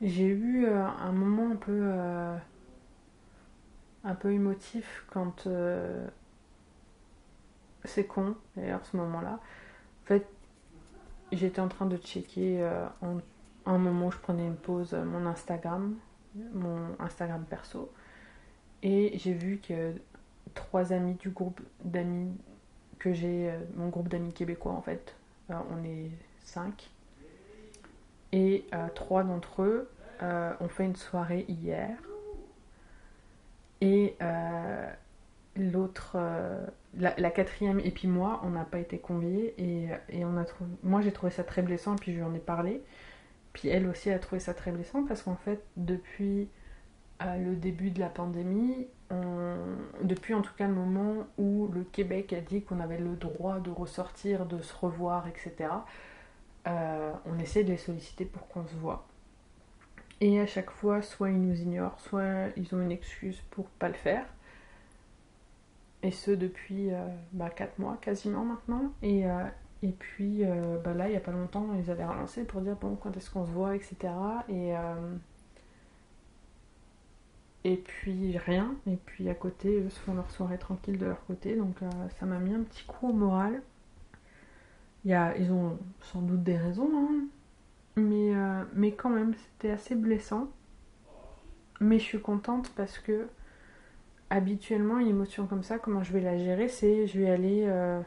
J'ai 0.01 0.27
eu 0.27 0.67
un 0.67 1.13
moment 1.13 1.49
un 1.49 1.55
peu 1.55 1.91
un 4.03 4.15
peu 4.15 4.33
émotif 4.33 5.05
quand 5.09 5.47
c'est 7.85 8.05
con 8.05 8.35
d'ailleurs 8.55 8.85
ce 8.85 8.97
moment-là. 8.97 9.39
En 10.03 10.07
fait, 10.07 10.27
j'étais 11.31 11.59
en 11.59 11.67
train 11.67 11.85
de 11.85 11.97
checker 11.97 12.61
euh, 12.61 12.85
un 13.65 13.77
moment 13.77 14.07
où 14.07 14.11
je 14.11 14.17
prenais 14.17 14.45
une 14.45 14.55
pause 14.55 14.93
euh, 14.93 15.03
mon 15.03 15.25
Instagram, 15.25 15.95
mon 16.53 16.95
Instagram 16.99 17.43
perso, 17.49 17.91
et 18.83 19.17
j'ai 19.17 19.33
vu 19.33 19.59
que 19.59 19.93
trois 20.53 20.93
amis 20.93 21.15
du 21.15 21.29
groupe 21.29 21.61
d'amis 21.83 22.35
que 22.99 23.13
j'ai, 23.13 23.49
euh, 23.49 23.59
mon 23.75 23.89
groupe 23.89 24.09
d'amis 24.09 24.33
québécois 24.33 24.73
en 24.73 24.81
fait, 24.81 25.15
on 25.49 25.83
est 25.83 26.09
cinq, 26.43 26.89
et 28.31 28.65
trois 28.95 29.23
d'entre 29.23 29.61
eux 29.61 29.89
ont 30.21 30.67
fait 30.67 30.85
une 30.85 30.95
soirée 30.95 31.45
hier, 31.47 31.95
et 33.81 34.17
l'autre 35.55 36.17
la, 36.97 37.31
quatrième 37.31 37.79
et 37.79 37.91
puis 37.91 38.07
moi, 38.07 38.41
on 38.43 38.51
n'a 38.51 38.63
pas 38.63 38.79
été 38.79 38.97
conviés 38.97 39.53
et, 39.57 40.23
on 40.23 40.37
a 40.37 40.45
moi 40.83 41.01
j'ai 41.01 41.11
trouvé 41.11 41.31
ça 41.31 41.43
très 41.43 41.61
blessant 41.61 41.95
et 41.95 41.99
puis 41.99 42.11
je 42.11 42.17
lui 42.17 42.23
en 42.23 42.33
ai 42.33 42.39
parlé. 42.39 42.81
Puis 43.53 43.69
elle 43.69 43.87
aussi 43.87 44.09
a 44.11 44.19
trouvé 44.19 44.39
ça 44.39 44.53
très 44.53 44.71
blessant 44.71 45.05
parce 45.05 45.23
qu'en 45.23 45.35
fait, 45.35 45.63
depuis 45.77 46.49
euh, 47.21 47.37
le 47.37 47.55
début 47.55 47.91
de 47.91 47.99
la 47.99 48.09
pandémie, 48.09 48.87
depuis 50.01 50.33
en 50.33 50.41
tout 50.41 50.53
cas 50.57 50.67
le 50.67 50.73
moment 50.73 51.27
où 51.37 51.69
le 51.73 51.83
Québec 51.83 52.33
a 52.33 52.41
dit 52.41 52.63
qu'on 52.63 52.79
avait 52.79 52.97
le 52.97 53.15
droit 53.15 53.59
de 53.59 53.69
ressortir, 53.69 54.45
de 54.45 54.61
se 54.61 54.73
revoir, 54.73 55.27
etc., 55.27 55.69
euh, 56.67 57.11
on 57.25 57.37
essaie 57.37 57.63
de 57.63 57.69
les 57.69 57.77
solliciter 57.77 58.25
pour 58.25 58.47
qu'on 58.47 58.65
se 58.65 58.75
voit. 58.75 59.05
Et 60.21 60.39
à 60.39 60.47
chaque 60.47 60.71
fois, 60.71 61.01
soit 61.01 61.29
ils 61.29 61.41
nous 61.41 61.61
ignorent, 61.61 61.99
soit 61.99 62.47
ils 62.55 62.73
ont 62.73 62.81
une 62.81 62.91
excuse 62.91 63.39
pour 63.51 63.65
pas 63.65 63.87
le 63.87 63.93
faire. 63.93 64.25
Et 66.05 66.11
ce 66.11 66.29
depuis 66.29 66.89
4 66.89 66.93
euh, 66.93 67.09
bah, 67.33 67.49
mois 67.79 67.97
quasiment 67.99 68.45
maintenant. 68.45 68.93
Et, 69.01 69.27
euh, 69.27 69.43
et 69.81 69.89
puis 69.89 70.45
euh, 70.45 70.77
bah, 70.77 70.93
là, 70.93 71.07
il 71.07 71.11
n'y 71.11 71.17
a 71.17 71.19
pas 71.19 71.31
longtemps, 71.31 71.67
ils 71.83 71.89
avaient 71.89 72.05
relancé 72.05 72.43
pour 72.43 72.61
dire 72.61 72.75
bon, 72.75 72.95
quand 72.95 73.17
est-ce 73.17 73.31
qu'on 73.31 73.43
se 73.43 73.51
voit, 73.51 73.75
etc. 73.75 74.13
Et, 74.47 74.73
et 77.63 77.77
puis 77.77 78.37
rien. 78.37 78.75
Et 78.85 78.97
puis 78.97 79.27
à 79.29 79.33
côté, 79.33 79.81
eux 79.81 79.89
se 79.89 79.99
font 79.99 80.13
leur 80.13 80.29
soirée 80.29 80.59
tranquille 80.59 80.99
de 80.99 81.07
leur 81.07 81.25
côté. 81.25 81.55
Donc 81.55 81.77
ça 82.19 82.27
m'a 82.27 82.37
mis 82.37 82.53
un 82.53 82.61
petit 82.61 82.85
coup 82.85 83.09
au 83.09 83.13
moral. 83.13 83.63
Y 85.05 85.13
a, 85.13 85.35
ils 85.37 85.51
ont 85.51 85.79
sans 86.01 86.21
doute 86.21 86.43
des 86.43 86.57
raisons, 86.57 86.89
hein. 86.93 87.25
mais, 87.95 88.31
mais 88.75 88.91
quand 88.91 89.09
même, 89.09 89.33
c'était 89.33 89.71
assez 89.71 89.95
blessant. 89.95 90.49
Mais 91.79 91.97
je 91.97 92.03
suis 92.03 92.21
contente 92.21 92.71
parce 92.75 92.99
que 92.99 93.27
habituellement, 94.35 94.99
une 94.99 95.07
émotion 95.07 95.47
comme 95.47 95.63
ça, 95.63 95.79
comment 95.79 96.03
je 96.03 96.11
vais 96.11 96.19
la 96.19 96.37
gérer, 96.37 96.67
c'est 96.67 97.07
je 97.07 97.19
vais 97.19 97.29
aller 97.29 97.63
euh, 97.67 98.01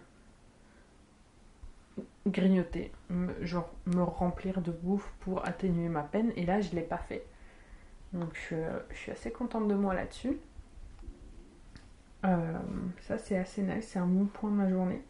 grignoter, 2.26 2.92
genre 3.40 3.70
me 3.86 4.02
remplir 4.02 4.60
de 4.60 4.70
bouffe 4.70 5.10
pour 5.20 5.46
atténuer 5.46 5.88
ma 5.88 6.02
peine. 6.02 6.32
Et 6.36 6.44
là, 6.44 6.60
je 6.60 6.70
ne 6.70 6.76
l'ai 6.76 6.82
pas 6.82 6.98
fait. 6.98 7.24
Donc 8.12 8.38
je, 8.50 8.56
suis 8.94 9.10
assez 9.10 9.30
contente 9.30 9.68
de 9.68 9.74
moi 9.74 9.94
là-dessus. 9.94 10.36
Euh, 12.24 12.58
ça, 13.02 13.16
c'est 13.16 13.38
assez 13.38 13.62
nice, 13.62 13.88
c'est 13.88 13.98
un 13.98 14.06
bon 14.06 14.26
point 14.26 14.50
de 14.50 14.56
ma 14.56 14.68
journée. 14.68 15.02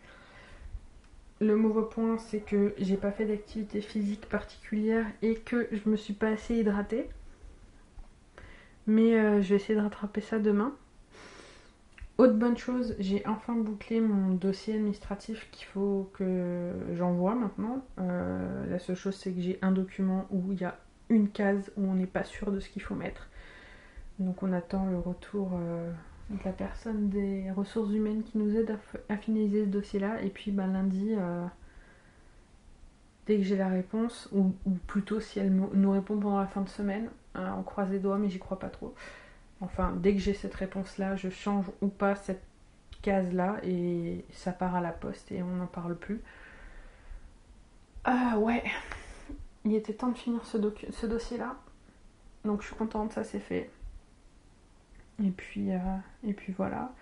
Le 1.40 1.56
mauvais 1.56 1.88
point, 1.88 2.18
c'est 2.18 2.40
que 2.40 2.74
j'ai 2.78 2.96
pas 2.96 3.10
fait 3.10 3.24
d'activité 3.24 3.80
physique 3.80 4.28
particulière 4.28 5.06
et 5.22 5.34
que 5.34 5.68
je 5.72 5.88
me 5.88 5.96
suis 5.96 6.14
pas 6.14 6.28
assez 6.28 6.56
hydratée. 6.56 7.08
Mais 8.86 9.14
euh, 9.18 9.42
je 9.42 9.50
vais 9.50 9.56
essayer 9.56 9.74
de 9.74 9.80
rattraper 9.82 10.20
ça 10.20 10.38
demain. 10.38 10.74
Autre 12.18 12.34
bonne 12.34 12.58
chose, 12.58 12.96
j'ai 12.98 13.24
enfin 13.28 13.54
bouclé 13.54 14.00
mon 14.00 14.34
dossier 14.34 14.74
administratif 14.74 15.48
qu'il 15.52 15.66
faut 15.66 16.10
que 16.14 16.72
j'envoie 16.96 17.36
maintenant. 17.36 17.84
Euh, 18.00 18.66
la 18.68 18.80
seule 18.80 18.96
chose, 18.96 19.14
c'est 19.14 19.32
que 19.32 19.40
j'ai 19.40 19.56
un 19.62 19.70
document 19.70 20.26
où 20.30 20.52
il 20.52 20.60
y 20.60 20.64
a 20.64 20.76
une 21.10 21.28
case 21.28 21.70
où 21.76 21.88
on 21.88 21.94
n'est 21.94 22.08
pas 22.08 22.24
sûr 22.24 22.50
de 22.50 22.58
ce 22.58 22.68
qu'il 22.70 22.82
faut 22.82 22.96
mettre. 22.96 23.28
Donc 24.18 24.42
on 24.42 24.52
attend 24.52 24.86
le 24.86 24.98
retour 24.98 25.52
euh, 25.54 25.92
de 26.30 26.40
la 26.44 26.50
personne 26.50 27.08
des 27.08 27.52
ressources 27.52 27.92
humaines 27.92 28.24
qui 28.24 28.36
nous 28.38 28.56
aide 28.56 28.76
à, 29.08 29.16
finaliser 29.16 29.66
ce 29.66 29.70
dossier-là. 29.70 30.20
Et 30.22 30.30
puis 30.30 30.50
bah, 30.50 30.66
lundi, 30.66 31.14
euh, 31.16 31.46
dès 33.28 33.36
que 33.36 33.44
j'ai 33.44 33.56
la 33.56 33.68
réponse, 33.68 34.28
ou, 34.32 34.52
plutôt 34.88 35.20
si 35.20 35.38
elle 35.38 35.54
nous 35.54 35.90
répond 35.92 36.18
pendant 36.18 36.40
la 36.40 36.48
fin 36.48 36.62
de 36.62 36.68
semaine, 36.68 37.10
on 37.36 37.62
croise 37.62 37.92
les 37.92 38.00
doigts, 38.00 38.18
mais 38.18 38.28
j'y 38.28 38.40
crois 38.40 38.58
pas 38.58 38.70
trop. 38.70 38.92
Enfin, 39.60 39.92
dès 39.96 40.14
que 40.14 40.20
j'ai 40.20 40.34
cette 40.34 40.54
réponse-là, 40.54 41.16
je 41.16 41.30
change 41.30 41.66
ou 41.80 41.88
pas 41.88 42.14
cette 42.14 42.42
case-là 43.02 43.56
et 43.62 44.24
ça 44.32 44.52
part 44.52 44.74
à 44.74 44.80
la 44.80 44.92
poste 44.92 45.32
et 45.32 45.42
on 45.42 45.56
n'en 45.56 45.66
parle 45.66 45.96
plus. 45.96 46.20
Ah 48.04 48.38
ouais, 48.38 48.62
il 49.64 49.74
était 49.74 49.92
temps 49.92 50.08
de 50.08 50.18
finir 50.18 50.44
ce, 50.44 50.56
dossier-là. 51.06 51.56
Donc 52.44 52.62
je 52.62 52.68
suis 52.68 52.76
contente, 52.76 53.12
ça 53.12 53.24
c'est 53.24 53.40
fait. 53.40 53.70
Et 55.22 55.30
puis, 55.30 55.72
euh, 55.72 55.78
et 56.26 56.32
puis 56.32 56.52
voilà. 56.52 56.92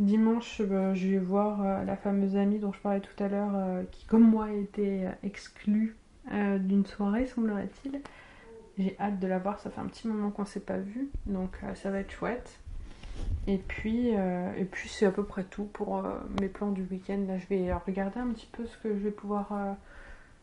Dimanche, 0.00 0.60
euh, 0.60 0.94
je 0.94 1.08
vais 1.08 1.18
voir 1.18 1.62
euh, 1.62 1.84
la 1.84 1.96
fameuse 1.96 2.36
amie 2.36 2.58
dont 2.58 2.72
je 2.72 2.80
parlais 2.80 3.00
tout 3.00 3.22
à 3.22 3.28
l'heure, 3.28 3.84
qui 3.92 4.04
comme 4.06 4.28
moi 4.28 4.52
été 4.52 5.08
exclue 5.22 5.96
d'une 6.30 6.86
soirée, 6.86 7.26
semblerait-il. 7.26 8.00
J'ai 8.78 8.96
hâte 8.98 9.18
de 9.18 9.26
la 9.26 9.38
voir, 9.38 9.60
ça 9.60 9.70
fait 9.70 9.80
un 9.80 9.86
petit 9.86 10.08
moment 10.08 10.30
qu'on 10.30 10.46
s'est 10.46 10.60
pas 10.60 10.78
vu, 10.78 11.10
donc 11.26 11.50
euh, 11.62 11.74
ça 11.74 11.90
va 11.90 11.98
être 12.00 12.10
chouette. 12.10 12.58
Et 13.46 13.58
puis, 13.58 14.16
euh, 14.16 14.50
puis 14.70 14.88
c'est 14.88 15.04
à 15.04 15.10
peu 15.10 15.24
près 15.24 15.44
tout 15.44 15.64
pour 15.64 15.98
euh, 15.98 16.18
mes 16.40 16.48
plans 16.48 16.70
du 16.70 16.82
week-end. 16.84 17.22
Là, 17.28 17.38
je 17.38 17.46
vais 17.48 17.72
regarder 17.72 18.20
un 18.20 18.28
petit 18.28 18.48
peu 18.50 18.64
ce 18.66 18.76
que 18.78 18.88
je 18.88 18.98
vais 18.98 19.10
pouvoir 19.10 19.76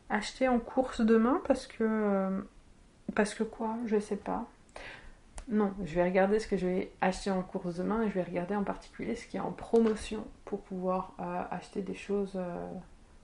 acheter 0.09 0.47
en 0.47 0.59
course 0.59 1.01
demain 1.01 1.41
parce 1.47 1.65
que 1.65 2.45
parce 3.15 3.33
que 3.33 3.43
quoi, 3.43 3.75
je 3.87 3.99
sais 3.99 4.15
pas. 4.15 4.45
Non, 5.47 5.73
je 5.83 5.95
vais 5.95 6.03
regarder 6.03 6.39
ce 6.39 6.47
que 6.47 6.57
je 6.57 6.67
vais 6.67 6.91
acheter 7.01 7.31
en 7.31 7.41
course 7.41 7.77
demain 7.77 8.03
et 8.03 8.09
je 8.09 8.13
vais 8.13 8.23
regarder 8.23 8.55
en 8.55 8.63
particulier 8.63 9.15
ce 9.15 9.25
qui 9.25 9.37
est 9.37 9.41
en 9.41 9.51
promotion 9.51 10.23
pour 10.45 10.61
pouvoir 10.61 11.15
acheter 11.49 11.81
des 11.81 11.95
choses 11.95 12.39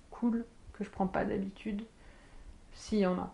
cool 0.09 0.43
que 0.73 0.83
je 0.83 0.89
prends 0.89 1.07
pas 1.07 1.23
d'habitude, 1.23 1.83
s'il 2.73 2.99
y 2.99 3.05
en 3.05 3.17
a. 3.19 3.33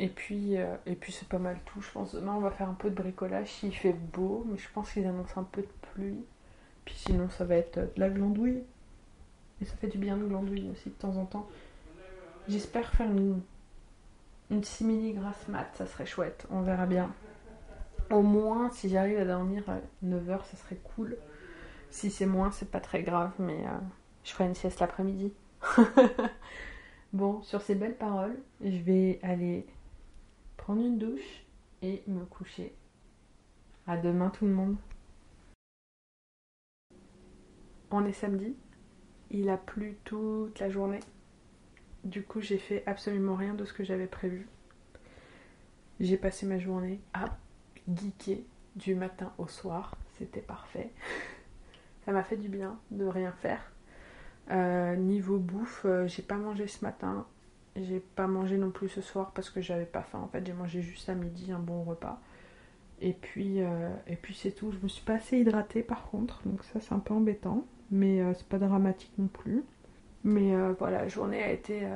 Et 0.00 0.08
puis, 0.08 0.56
euh, 0.56 0.76
puis 1.00 1.12
c'est 1.12 1.28
pas 1.28 1.38
mal 1.38 1.58
tout. 1.66 1.82
Je 1.82 1.90
pense 1.90 2.14
demain 2.14 2.34
on 2.34 2.40
va 2.40 2.52
faire 2.52 2.68
un 2.68 2.74
peu 2.74 2.88
de 2.88 2.94
bricolage 2.94 3.48
s'il 3.48 3.74
fait 3.74 3.92
beau, 3.92 4.46
mais 4.48 4.56
je 4.56 4.68
pense 4.72 4.92
qu'ils 4.92 5.06
annoncent 5.06 5.38
un 5.40 5.44
peu 5.44 5.60
de 5.60 5.68
pluie. 5.92 6.24
Puis 6.84 6.94
sinon 6.94 7.28
ça 7.28 7.44
va 7.44 7.56
être 7.56 7.78
de 7.80 7.90
la 7.96 8.08
glandouille. 8.08 8.62
Et 9.60 9.64
ça 9.64 9.74
fait 9.74 9.88
du 9.88 9.98
bien 9.98 10.16
de 10.16 10.24
glandouille 10.24 10.70
aussi 10.70 10.90
de 10.90 10.94
temps 10.94 11.16
en 11.16 11.24
temps. 11.24 11.48
J'espère 12.46 12.88
faire 12.92 13.10
une, 13.10 13.40
une 14.50 14.62
simili 14.62 15.14
grasse 15.14 15.48
mat, 15.48 15.68
ça 15.74 15.84
serait 15.86 16.06
chouette. 16.06 16.46
On 16.50 16.62
verra 16.62 16.86
bien. 16.86 17.12
Au 18.10 18.22
moins, 18.22 18.70
si 18.70 18.88
j'arrive 18.88 19.18
à 19.18 19.24
dormir 19.24 19.64
9h, 20.04 20.30
euh, 20.30 20.38
ça 20.44 20.56
serait 20.56 20.78
cool. 20.94 21.16
Si 21.90 22.10
c'est 22.10 22.24
moins, 22.24 22.52
c'est 22.52 22.70
pas 22.70 22.80
très 22.80 23.02
grave, 23.02 23.32
mais 23.40 23.66
euh, 23.66 23.78
je 24.22 24.30
ferai 24.30 24.44
une 24.44 24.54
sieste 24.54 24.78
l'après-midi. 24.78 25.32
bon, 27.12 27.42
sur 27.42 27.60
ces 27.62 27.74
belles 27.74 27.96
paroles, 27.96 28.36
je 28.62 28.78
vais 28.78 29.18
aller 29.22 29.66
prendre 30.68 30.84
une 30.84 30.98
douche 30.98 31.46
et 31.80 32.02
me 32.08 32.26
coucher. 32.26 32.74
À 33.86 33.96
demain 33.96 34.28
tout 34.28 34.44
le 34.44 34.52
monde. 34.52 34.76
On 37.90 38.04
est 38.04 38.12
samedi, 38.12 38.54
il 39.30 39.48
a 39.48 39.56
plu 39.56 39.96
toute 40.04 40.60
la 40.60 40.68
journée. 40.68 41.00
Du 42.04 42.22
coup, 42.22 42.42
j'ai 42.42 42.58
fait 42.58 42.82
absolument 42.84 43.34
rien 43.34 43.54
de 43.54 43.64
ce 43.64 43.72
que 43.72 43.82
j'avais 43.82 44.06
prévu. 44.06 44.46
J'ai 46.00 46.18
passé 46.18 46.44
ma 46.44 46.58
journée 46.58 47.00
à 47.14 47.38
geeker 47.90 48.40
du 48.76 48.94
matin 48.94 49.32
au 49.38 49.46
soir. 49.46 49.96
C'était 50.18 50.42
parfait. 50.42 50.92
Ça 52.04 52.12
m'a 52.12 52.24
fait 52.24 52.36
du 52.36 52.50
bien 52.50 52.78
de 52.90 53.06
rien 53.06 53.32
faire. 53.32 53.72
Euh, 54.50 54.96
niveau 54.96 55.38
bouffe, 55.38 55.86
euh, 55.86 56.06
j'ai 56.06 56.22
pas 56.22 56.36
mangé 56.36 56.66
ce 56.66 56.84
matin. 56.84 57.26
J'ai 57.82 58.00
pas 58.00 58.26
mangé 58.26 58.56
non 58.58 58.70
plus 58.70 58.88
ce 58.88 59.00
soir 59.00 59.32
parce 59.34 59.50
que 59.50 59.60
j'avais 59.60 59.86
pas 59.86 60.02
faim. 60.02 60.20
En 60.20 60.28
fait, 60.28 60.44
j'ai 60.46 60.52
mangé 60.52 60.82
juste 60.82 61.08
à 61.08 61.14
midi 61.14 61.52
un 61.52 61.58
bon 61.58 61.82
repas. 61.82 62.20
Et 63.00 63.12
puis, 63.12 63.62
euh, 63.62 63.90
et 64.06 64.16
puis 64.16 64.34
c'est 64.34 64.52
tout. 64.52 64.72
Je 64.72 64.78
me 64.82 64.88
suis 64.88 65.04
pas 65.04 65.14
assez 65.14 65.38
hydratée 65.38 65.82
par 65.82 66.10
contre, 66.10 66.40
donc 66.46 66.64
ça 66.64 66.80
c'est 66.80 66.92
un 66.92 66.98
peu 66.98 67.14
embêtant. 67.14 67.64
mais 67.90 68.20
c'est 68.34 68.48
pas 68.48 68.58
dramatique 68.58 69.12
non 69.18 69.28
plus. 69.28 69.64
Mais 70.24 70.52
voilà, 70.78 71.02
la 71.02 71.08
journée 71.08 71.42
a 71.42 71.52
été 71.52 71.86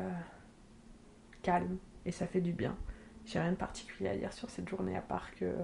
calme 1.42 1.78
et 2.06 2.12
ça 2.12 2.26
fait 2.26 2.40
du 2.40 2.52
bien. 2.52 2.76
J'ai 3.26 3.40
rien 3.40 3.52
de 3.52 3.56
particulier 3.56 4.08
à 4.08 4.16
dire 4.16 4.32
sur 4.32 4.50
cette 4.50 4.68
journée 4.68 4.96
à 4.96 5.00
part 5.00 5.34
que 5.34 5.54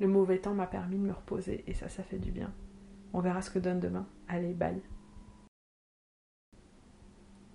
le 0.00 0.08
mauvais 0.08 0.38
temps 0.38 0.54
m'a 0.54 0.66
permis 0.66 0.96
de 0.96 1.02
me 1.02 1.12
reposer 1.12 1.64
et 1.66 1.74
ça, 1.74 1.88
ça 1.88 2.02
fait 2.02 2.18
du 2.18 2.30
bien. 2.30 2.52
On 3.12 3.20
verra 3.20 3.42
ce 3.42 3.50
que 3.50 3.58
donne 3.58 3.80
demain. 3.80 4.06
Allez, 4.28 4.54
bye. 4.54 4.82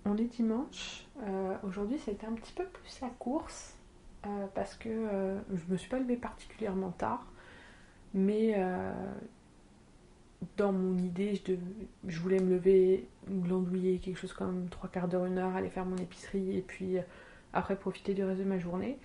On 0.06 0.16
est 0.16 0.24
dimanche. 0.24 1.04
Euh, 1.22 1.54
aujourd'hui, 1.62 1.96
été 1.96 2.26
un 2.26 2.32
petit 2.32 2.52
peu 2.52 2.64
plus 2.64 3.00
la 3.02 3.08
course 3.18 3.74
euh, 4.26 4.46
parce 4.54 4.74
que 4.74 4.88
euh, 4.88 5.38
je 5.52 5.72
me 5.72 5.76
suis 5.76 5.90
pas 5.90 5.98
levée 5.98 6.16
particulièrement 6.16 6.90
tard, 6.90 7.26
mais 8.14 8.56
dans 10.56 10.72
mon 10.72 10.96
idée, 10.98 11.40
je, 12.06 12.18
voulais 12.18 12.40
me 12.40 12.54
lever, 12.54 13.06
glandouiller 13.28 13.98
quelque 13.98 14.16
chose 14.16 14.32
comme 14.32 14.68
trois 14.68 14.88
quarts 14.88 15.06
d'heure, 15.06 15.26
une 15.26 15.38
heure, 15.38 15.54
aller 15.54 15.68
faire 15.68 15.84
mon 15.84 15.96
épicerie 15.96 16.56
et 16.56 16.62
puis 16.62 16.96
après 17.52 17.76
profiter 17.76 18.14
du 18.14 18.24
reste 18.24 18.40
de 18.40 18.46
ma 18.46 18.58
journée. 18.58 18.98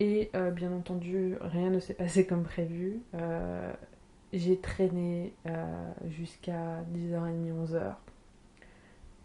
Et 0.00 0.30
bien 0.52 0.72
entendu, 0.72 1.36
rien 1.40 1.70
ne 1.70 1.78
s'est 1.78 1.94
passé 1.94 2.26
comme 2.26 2.44
prévu. 2.44 3.00
J'ai 4.32 4.58
traîné 4.58 5.34
jusqu'à 6.08 6.82
10h30, 6.94 7.52
11h. 7.66 7.94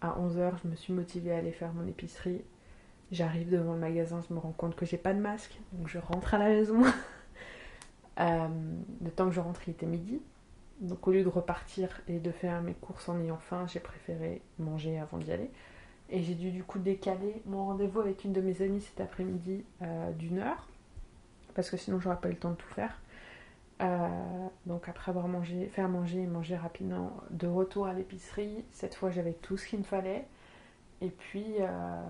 À 0.02 0.18
11h, 0.20 0.54
je 0.64 0.68
me 0.68 0.76
suis 0.76 0.94
motivée 0.94 1.32
à 1.32 1.38
aller 1.38 1.52
faire 1.52 1.74
mon 1.74 1.88
épicerie. 1.88 2.42
J'arrive 3.12 3.50
devant 3.50 3.74
le 3.74 3.80
magasin, 3.80 4.22
je 4.28 4.34
me 4.34 4.40
rends 4.40 4.52
compte 4.52 4.76
que 4.76 4.86
j'ai 4.86 4.98
pas 4.98 5.14
de 5.14 5.20
masque, 5.20 5.58
donc 5.74 5.88
je 5.88 5.98
rentre 5.98 6.34
à 6.34 6.38
la 6.38 6.50
maison. 6.50 6.82
le 8.18 9.12
temps 9.16 9.28
que 9.28 9.34
je 9.34 9.40
rentre, 9.40 9.62
il 9.68 9.72
était 9.72 9.86
midi. 9.86 10.22
Donc 10.82 11.08
au 11.08 11.12
lieu 11.12 11.24
de 11.24 11.30
repartir 11.30 12.02
et 12.08 12.20
de 12.20 12.32
faire 12.32 12.62
mes 12.62 12.74
courses 12.74 13.10
en 13.10 13.20
ayant 13.20 13.38
faim, 13.38 13.66
j'ai 13.68 13.80
préféré 13.80 14.42
manger 14.60 15.00
avant 15.00 15.18
d'y 15.18 15.32
aller. 15.32 15.50
Et 16.10 16.22
j'ai 16.22 16.36
dû 16.36 16.52
du 16.52 16.64
coup 16.64 16.80
décaler 16.80 17.42
mon 17.46 17.66
rendez-vous 17.66 18.00
avec 18.00 18.24
une 18.24 18.34
de 18.34 18.42
mes 18.42 18.62
amies 18.62 18.82
cet 18.82 19.02
après-midi 19.02 19.64
euh, 19.82 20.12
d'une 20.12 20.40
heure, 20.40 20.68
parce 21.56 21.70
que 21.70 21.78
sinon 21.78 22.00
j'aurais 22.00 22.20
pas 22.20 22.30
eu 22.30 22.34
le 22.34 22.38
temps 22.38 22.52
de 22.52 22.56
tout 22.56 22.68
faire. 22.68 23.00
Euh, 23.82 24.08
donc 24.66 24.90
après 24.90 25.12
avoir 25.12 25.28
mangé, 25.28 25.68
fait 25.68 25.88
manger 25.88 26.22
et 26.22 26.28
manger 26.28 26.56
rapidement, 26.56 27.14
de 27.30 27.48
retour 27.48 27.88
à 27.88 27.94
l'épicerie, 27.94 28.66
cette 28.72 28.96
fois 28.96 29.12
j'avais 29.12 29.34
tout 29.34 29.58
ce 29.58 29.68
qu'il 29.68 29.80
me 29.80 29.84
fallait. 29.84 30.26
Et 31.02 31.10
puis 31.10 31.46
euh, 31.60 32.02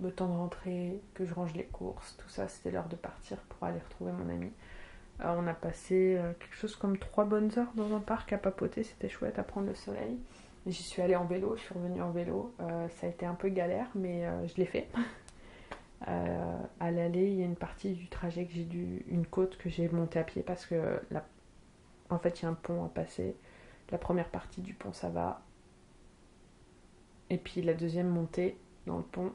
le 0.00 0.10
temps 0.10 0.28
de 0.28 0.36
rentrer, 0.36 1.00
que 1.14 1.24
je 1.24 1.32
range 1.32 1.54
les 1.54 1.64
courses, 1.64 2.16
tout 2.18 2.28
ça, 2.28 2.46
c'était 2.48 2.70
l'heure 2.70 2.88
de 2.88 2.96
partir 2.96 3.38
pour 3.48 3.66
aller 3.66 3.78
retrouver 3.78 4.12
mon 4.12 4.28
ami. 4.28 4.50
on 5.20 5.46
a 5.46 5.54
passé 5.54 6.20
quelque 6.40 6.56
chose 6.56 6.76
comme 6.76 6.98
trois 6.98 7.24
bonnes 7.24 7.50
heures 7.56 7.72
dans 7.74 7.94
un 7.96 8.00
parc 8.00 8.32
à 8.32 8.38
papoter, 8.38 8.82
c'était 8.84 9.08
chouette 9.08 9.38
à 9.38 9.42
prendre 9.42 9.66
le 9.66 9.74
soleil. 9.74 10.18
J'y 10.68 10.82
suis 10.82 11.00
allée 11.00 11.16
en 11.16 11.24
vélo, 11.24 11.56
je 11.56 11.62
suis 11.62 11.74
revenue 11.74 12.02
en 12.02 12.10
vélo. 12.10 12.52
Euh, 12.60 12.88
ça 13.00 13.06
a 13.06 13.10
été 13.10 13.24
un 13.24 13.34
peu 13.34 13.48
galère, 13.48 13.86
mais 13.94 14.26
euh, 14.26 14.46
je 14.46 14.56
l'ai 14.56 14.66
fait. 14.66 14.88
Euh, 16.06 16.62
à 16.78 16.90
l'aller, 16.90 17.26
il 17.26 17.38
y 17.38 17.42
a 17.42 17.44
une 17.44 17.56
partie 17.56 17.92
du 17.92 18.08
trajet 18.08 18.44
que 18.46 18.52
j'ai 18.52 18.64
dû, 18.64 19.04
une 19.08 19.26
côte 19.26 19.58
que 19.58 19.68
j'ai 19.68 19.88
montée 19.88 20.18
à 20.20 20.24
pied 20.24 20.42
parce 20.42 20.64
que, 20.66 21.00
en 22.10 22.18
fait, 22.18 22.40
il 22.40 22.44
y 22.44 22.46
a 22.46 22.50
un 22.50 22.54
pont 22.54 22.84
à 22.84 22.88
passer. 22.88 23.36
La 23.90 23.98
première 23.98 24.28
partie 24.28 24.60
du 24.60 24.74
pont, 24.74 24.92
ça 24.92 25.08
va. 25.08 25.42
Et 27.30 27.38
puis 27.38 27.62
la 27.62 27.74
deuxième 27.74 28.08
montée 28.08 28.56
dans 28.86 28.98
le 28.98 29.02
pont, 29.02 29.32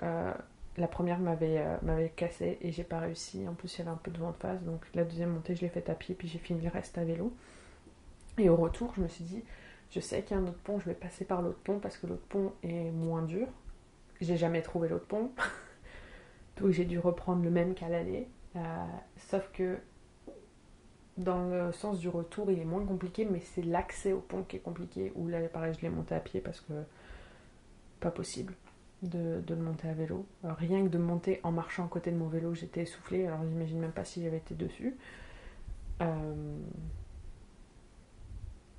la 0.00 0.88
première 0.88 1.18
m'avait 1.18 1.62
m'avait 1.82 2.10
cassé 2.10 2.58
et 2.60 2.72
j'ai 2.72 2.84
pas 2.84 3.00
réussi. 3.00 3.46
En 3.48 3.54
plus, 3.54 3.74
il 3.76 3.78
y 3.80 3.82
avait 3.82 3.90
un 3.90 3.96
peu 3.96 4.10
de 4.10 4.18
vent 4.18 4.30
de 4.30 4.36
face, 4.36 4.62
donc 4.62 4.84
la 4.94 5.04
deuxième 5.04 5.30
montée, 5.30 5.54
je 5.54 5.62
l'ai 5.62 5.68
faite 5.68 5.90
à 5.90 5.94
pied, 5.94 6.14
puis 6.14 6.28
j'ai 6.28 6.38
fini 6.38 6.62
le 6.62 6.70
reste 6.70 6.96
à 6.98 7.04
vélo. 7.04 7.32
Et 8.38 8.48
au 8.48 8.56
retour, 8.56 8.92
je 8.96 9.02
me 9.02 9.08
suis 9.08 9.24
dit, 9.24 9.42
je 9.90 10.00
sais 10.00 10.22
qu'il 10.22 10.36
y 10.36 10.40
a 10.40 10.42
un 10.42 10.46
autre 10.46 10.58
pont, 10.58 10.78
je 10.78 10.86
vais 10.86 10.94
passer 10.94 11.24
par 11.24 11.42
l'autre 11.42 11.58
pont 11.58 11.78
parce 11.78 11.96
que 11.96 12.06
l'autre 12.06 12.26
pont 12.28 12.52
est 12.62 12.90
moins 12.90 13.22
dur. 13.22 13.48
J'ai 14.20 14.36
jamais 14.36 14.62
trouvé 14.62 14.88
l'autre 14.88 15.06
pont. 15.06 15.30
Donc 16.60 16.70
j'ai 16.70 16.84
dû 16.84 16.98
reprendre 16.98 17.42
le 17.42 17.50
même 17.50 17.74
qu'à 17.74 17.88
l'aller. 17.88 18.28
Euh, 18.56 18.60
sauf 19.16 19.48
que 19.52 19.78
dans 21.16 21.48
le 21.48 21.72
sens 21.72 21.98
du 21.98 22.08
retour, 22.08 22.50
il 22.50 22.58
est 22.58 22.64
moins 22.64 22.84
compliqué, 22.84 23.26
mais 23.30 23.40
c'est 23.40 23.62
l'accès 23.62 24.12
au 24.12 24.20
pont 24.20 24.42
qui 24.42 24.56
est 24.56 24.60
compliqué. 24.60 25.12
Ou 25.16 25.28
là, 25.28 25.40
pareil, 25.48 25.74
je 25.74 25.82
l'ai 25.82 25.90
monté 25.90 26.14
à 26.14 26.20
pied 26.20 26.40
parce 26.40 26.60
que 26.60 26.72
pas 28.00 28.10
possible 28.10 28.54
de, 29.02 29.42
le 29.48 29.56
monter 29.56 29.88
à 29.88 29.94
vélo. 29.94 30.26
rien 30.42 30.82
que 30.84 30.88
de 30.88 30.98
monter 30.98 31.40
en 31.42 31.52
marchant 31.52 31.84
à 31.84 31.88
côté 31.88 32.10
de 32.10 32.16
mon 32.16 32.28
vélo, 32.28 32.54
j'étais 32.54 32.82
essoufflée. 32.82 33.26
Alors 33.26 33.40
j'imagine 33.44 33.78
même 33.78 33.92
pas 33.92 34.04
si 34.04 34.22
j'avais 34.22 34.38
été 34.38 34.54
dessus. 34.54 34.96
Euh, 36.02 36.58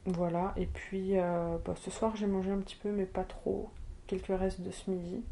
voilà, 0.06 0.54
et 0.58 0.66
puis 0.66 1.20
euh, 1.20 1.58
bah, 1.64 1.76
ce 1.76 1.92
soir 1.92 2.16
j'ai 2.16 2.26
mangé 2.26 2.50
un 2.52 2.58
petit 2.58 2.76
peu, 2.76 2.92
mais 2.92 3.06
pas 3.06 3.24
trop, 3.24 3.70
quelques 4.08 4.28
restes 4.28 4.62
de 4.62 4.72
ce 4.72 4.90
midi. 4.90 5.24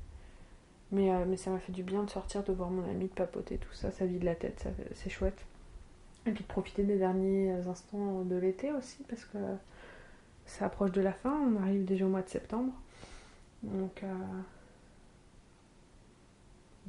Mais, 0.91 1.12
euh, 1.12 1.25
mais 1.28 1.38
ça 1.38 1.52
m'a 1.52 1.60
fait 1.60 1.71
du 1.71 1.84
bien 1.84 2.04
de 2.04 2.10
sortir, 2.10 2.43
de 2.43 2.52
voir 2.52 2.69
mon 2.69 2.84
ami, 2.89 3.06
de 3.06 3.13
papoter, 3.13 3.58
tout 3.58 3.73
ça, 3.73 3.91
ça 3.91 4.06
vide 4.06 4.23
la 4.23 4.36
tête, 4.36 4.67
c'est 4.95 5.10
chouette. 5.10 5.45
Et 6.25 6.32
puis 6.32 6.43
de 6.43 6.47
profiter 6.47 6.84
des 6.84 6.97
derniers 6.97 7.52
instants 7.67 8.23
de 8.23 8.36
l'été 8.36 8.71
aussi, 8.71 9.04
parce 9.08 9.25
que 9.25 9.38
ça 10.45 10.65
approche 10.65 10.91
de 10.91 11.02
la 11.02 11.13
fin, 11.13 11.32
on 11.32 11.62
arrive 11.62 11.86
déjà 11.86 12.06
au 12.06 12.10
mois 12.10 12.23
de 12.23 12.30
septembre. 12.30 12.73
Donc, 13.63 14.04
euh... 14.04 14.15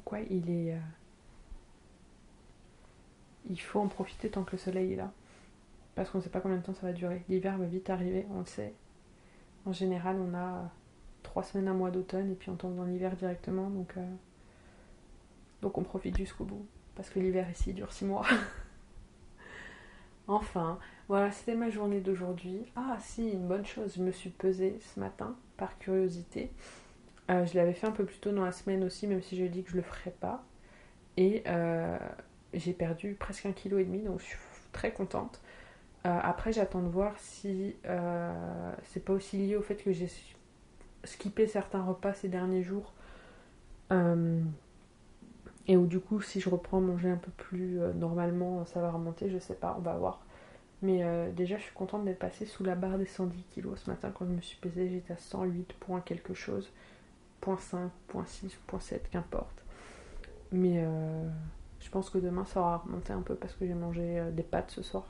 quoi, 0.03 0.19
il 0.29 0.49
est. 0.49 0.75
Il 3.49 3.59
faut 3.59 3.79
en 3.79 3.87
profiter 3.87 4.29
tant 4.29 4.43
que 4.43 4.53
le 4.53 4.57
soleil 4.57 4.93
est 4.93 4.95
là 4.95 5.11
parce 5.95 6.09
qu'on 6.09 6.19
ne 6.19 6.23
sait 6.23 6.29
pas 6.29 6.39
combien 6.39 6.57
de 6.57 6.63
temps 6.63 6.73
ça 6.73 6.87
va 6.87 6.93
durer. 6.93 7.23
L'hiver 7.29 7.57
va 7.57 7.65
vite 7.65 7.89
arriver, 7.89 8.25
on 8.33 8.39
le 8.39 8.45
sait. 8.45 8.73
En 9.65 9.73
général, 9.73 10.17
on 10.19 10.33
a 10.35 10.71
trois 11.31 11.43
semaines, 11.43 11.69
un 11.69 11.73
mois 11.73 11.91
d'automne, 11.91 12.29
et 12.29 12.35
puis 12.35 12.49
on 12.49 12.57
tombe 12.57 12.75
dans 12.75 12.83
l'hiver 12.83 13.15
directement, 13.15 13.69
donc, 13.69 13.93
euh, 13.95 14.05
donc 15.61 15.77
on 15.77 15.83
profite 15.83 16.17
jusqu'au 16.17 16.43
bout. 16.43 16.65
Parce 16.93 17.09
que 17.09 17.19
l'hiver 17.19 17.49
ici 17.49 17.71
dure 17.71 17.93
six 17.93 18.03
mois. 18.03 18.25
enfin, 20.27 20.77
voilà, 21.07 21.31
c'était 21.31 21.55
ma 21.55 21.69
journée 21.69 22.01
d'aujourd'hui. 22.01 22.65
Ah 22.75 22.97
si, 22.99 23.29
une 23.29 23.47
bonne 23.47 23.65
chose, 23.65 23.93
je 23.95 24.03
me 24.03 24.11
suis 24.11 24.29
pesée 24.29 24.77
ce 24.81 24.99
matin, 24.99 25.37
par 25.55 25.77
curiosité. 25.77 26.51
Euh, 27.29 27.45
je 27.45 27.55
l'avais 27.55 27.73
fait 27.73 27.87
un 27.87 27.91
peu 27.91 28.03
plus 28.03 28.19
tôt 28.19 28.33
dans 28.33 28.43
la 28.43 28.51
semaine 28.51 28.83
aussi, 28.83 29.07
même 29.07 29.21
si 29.21 29.37
je 29.37 29.45
dis 29.45 29.63
que 29.63 29.71
je 29.71 29.77
le 29.77 29.83
ferais 29.83 30.11
pas. 30.11 30.43
Et 31.15 31.43
euh, 31.47 31.97
j'ai 32.53 32.73
perdu 32.73 33.15
presque 33.17 33.45
un 33.45 33.53
kilo 33.53 33.77
et 33.77 33.85
demi, 33.85 33.99
donc 33.99 34.19
je 34.19 34.25
suis 34.25 34.37
très 34.73 34.91
contente. 34.91 35.41
Après, 36.03 36.51
j'attends 36.51 36.81
de 36.81 36.89
voir 36.89 37.13
si 37.19 37.75
c'est 38.83 39.05
pas 39.05 39.13
aussi 39.13 39.37
lié 39.37 39.55
au 39.55 39.61
fait 39.61 39.75
que 39.75 39.91
j'ai 39.91 40.07
skippé 41.03 41.47
certains 41.47 41.83
repas 41.83 42.13
ces 42.13 42.27
derniers 42.27 42.63
jours. 42.63 42.93
Euh, 43.91 44.41
et 45.67 45.77
où 45.77 45.85
du 45.85 45.99
coup, 45.99 46.21
si 46.21 46.39
je 46.39 46.49
reprends 46.49 46.81
manger 46.81 47.09
un 47.09 47.17
peu 47.17 47.31
plus 47.31 47.79
normalement, 47.95 48.65
ça 48.65 48.81
va 48.81 48.91
remonter, 48.91 49.29
je 49.29 49.37
sais 49.37 49.53
pas, 49.53 49.75
on 49.77 49.81
va 49.81 49.95
voir. 49.95 50.21
Mais 50.81 51.03
déjà, 51.33 51.57
je 51.57 51.61
suis 51.61 51.73
contente 51.73 52.03
d'être 52.03 52.17
passée 52.17 52.47
sous 52.47 52.63
la 52.63 52.73
barre 52.73 52.97
des 52.97 53.05
110 53.05 53.43
kilos 53.43 53.79
ce 53.83 53.89
matin. 53.89 54.11
Quand 54.11 54.25
je 54.25 54.31
me 54.31 54.41
suis 54.41 54.57
pesée, 54.57 54.89
j'étais 54.89 55.13
à 55.13 55.17
108 55.17 55.73
points 55.73 56.01
quelque 56.01 56.33
chose. 56.33 56.71
Point 57.41 57.57
5, 57.57 57.91
point 58.07 58.25
6, 58.25 58.55
point 58.65 58.79
7, 58.79 59.07
qu'importe. 59.11 59.63
Mais 60.51 60.83
je 61.79 61.89
pense 61.91 62.09
que 62.09 62.17
demain, 62.17 62.43
ça 62.45 62.59
va 62.61 62.77
remonter 62.77 63.13
un 63.13 63.21
peu 63.21 63.35
parce 63.35 63.53
que 63.53 63.67
j'ai 63.67 63.75
mangé 63.75 64.23
des 64.33 64.43
pâtes 64.43 64.71
ce 64.71 64.81
soir. 64.81 65.05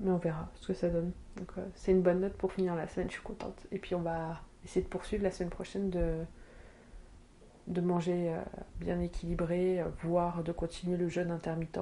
Mais 0.00 0.10
on 0.10 0.18
verra 0.18 0.48
ce 0.54 0.68
que 0.68 0.74
ça 0.74 0.88
donne. 0.88 1.12
Donc 1.36 1.50
euh, 1.58 1.66
c'est 1.74 1.90
une 1.92 2.02
bonne 2.02 2.20
note 2.20 2.34
pour 2.34 2.52
finir 2.52 2.74
la 2.74 2.86
semaine, 2.88 3.08
je 3.08 3.14
suis 3.14 3.22
contente. 3.22 3.66
Et 3.72 3.78
puis 3.78 3.94
on 3.94 4.00
va 4.00 4.40
essayer 4.64 4.82
de 4.82 4.88
poursuivre 4.88 5.22
la 5.22 5.30
semaine 5.30 5.50
prochaine 5.50 5.90
de, 5.90 7.80
manger 7.80 8.30
euh, 8.30 8.42
bien 8.80 9.00
équilibré, 9.00 9.80
euh, 9.80 9.84
voire 10.02 10.42
de 10.42 10.52
continuer 10.52 10.96
le 10.96 11.08
jeûne 11.08 11.30
intermittent 11.30 11.80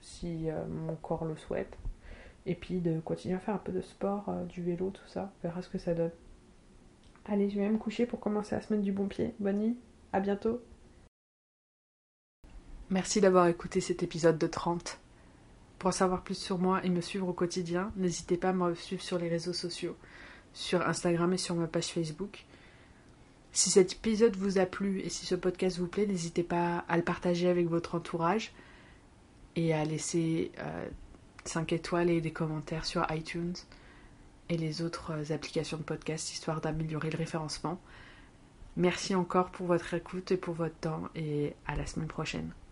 si 0.00 0.46
mon 0.70 0.94
corps 0.94 1.24
le 1.24 1.36
souhaite. 1.36 1.76
Et 2.46 2.54
puis 2.54 2.80
de 2.80 3.00
continuer 3.00 3.34
à 3.34 3.40
faire 3.40 3.56
un 3.56 3.58
peu 3.58 3.72
de 3.72 3.80
sport, 3.80 4.32
du 4.48 4.62
vélo, 4.62 4.90
tout 4.90 5.06
ça. 5.08 5.32
On 5.38 5.48
verra 5.48 5.60
ce 5.60 5.68
que 5.68 5.76
ça 5.76 5.92
donne. 5.92 6.12
Allez, 7.26 7.50
je 7.50 7.58
vais 7.58 7.68
me 7.68 7.76
coucher 7.76 8.06
pour 8.06 8.20
commencer 8.20 8.54
la 8.54 8.62
semaine 8.62 8.80
du 8.80 8.92
bon 8.92 9.06
pied. 9.06 9.34
Bonne 9.40 9.58
nuit, 9.58 9.76
à 10.12 10.20
bientôt. 10.20 10.62
Merci 12.90 13.20
d'avoir 13.20 13.48
écouté 13.48 13.82
cet 13.82 14.02
épisode 14.02 14.38
de 14.38 14.46
30. 14.46 14.98
Pour 15.78 15.88
en 15.88 15.92
savoir 15.92 16.22
plus 16.22 16.36
sur 16.36 16.58
moi 16.58 16.82
et 16.84 16.88
me 16.88 17.02
suivre 17.02 17.28
au 17.28 17.34
quotidien, 17.34 17.92
n'hésitez 17.96 18.38
pas 18.38 18.48
à 18.48 18.52
me 18.54 18.74
suivre 18.74 19.02
sur 19.02 19.18
les 19.18 19.28
réseaux 19.28 19.52
sociaux, 19.52 19.94
sur 20.52 20.86
Instagram 20.86 21.32
et 21.32 21.38
sur 21.38 21.54
ma 21.54 21.66
page 21.66 21.88
Facebook. 21.88 22.44
Si 23.52 23.70
cet 23.70 23.92
épisode 23.92 24.36
vous 24.36 24.58
a 24.58 24.66
plu 24.66 25.00
et 25.00 25.08
si 25.08 25.26
ce 25.26 25.34
podcast 25.34 25.78
vous 25.78 25.86
plaît, 25.86 26.06
n'hésitez 26.06 26.42
pas 26.42 26.84
à 26.88 26.96
le 26.96 27.02
partager 27.02 27.48
avec 27.48 27.68
votre 27.68 27.94
entourage 27.94 28.52
et 29.56 29.74
à 29.74 29.84
laisser 29.84 30.52
5 31.44 31.72
euh, 31.72 31.76
étoiles 31.76 32.10
et 32.10 32.20
des 32.20 32.32
commentaires 32.32 32.84
sur 32.84 33.06
iTunes 33.10 33.54
et 34.48 34.56
les 34.56 34.82
autres 34.82 35.12
euh, 35.12 35.34
applications 35.34 35.76
de 35.76 35.82
podcast 35.82 36.32
histoire 36.32 36.60
d'améliorer 36.60 37.10
le 37.10 37.18
référencement. 37.18 37.80
Merci 38.76 39.14
encore 39.14 39.50
pour 39.50 39.66
votre 39.66 39.92
écoute 39.94 40.30
et 40.30 40.36
pour 40.36 40.54
votre 40.54 40.76
temps 40.76 41.08
et 41.14 41.54
à 41.66 41.74
la 41.74 41.86
semaine 41.86 42.08
prochaine. 42.08 42.52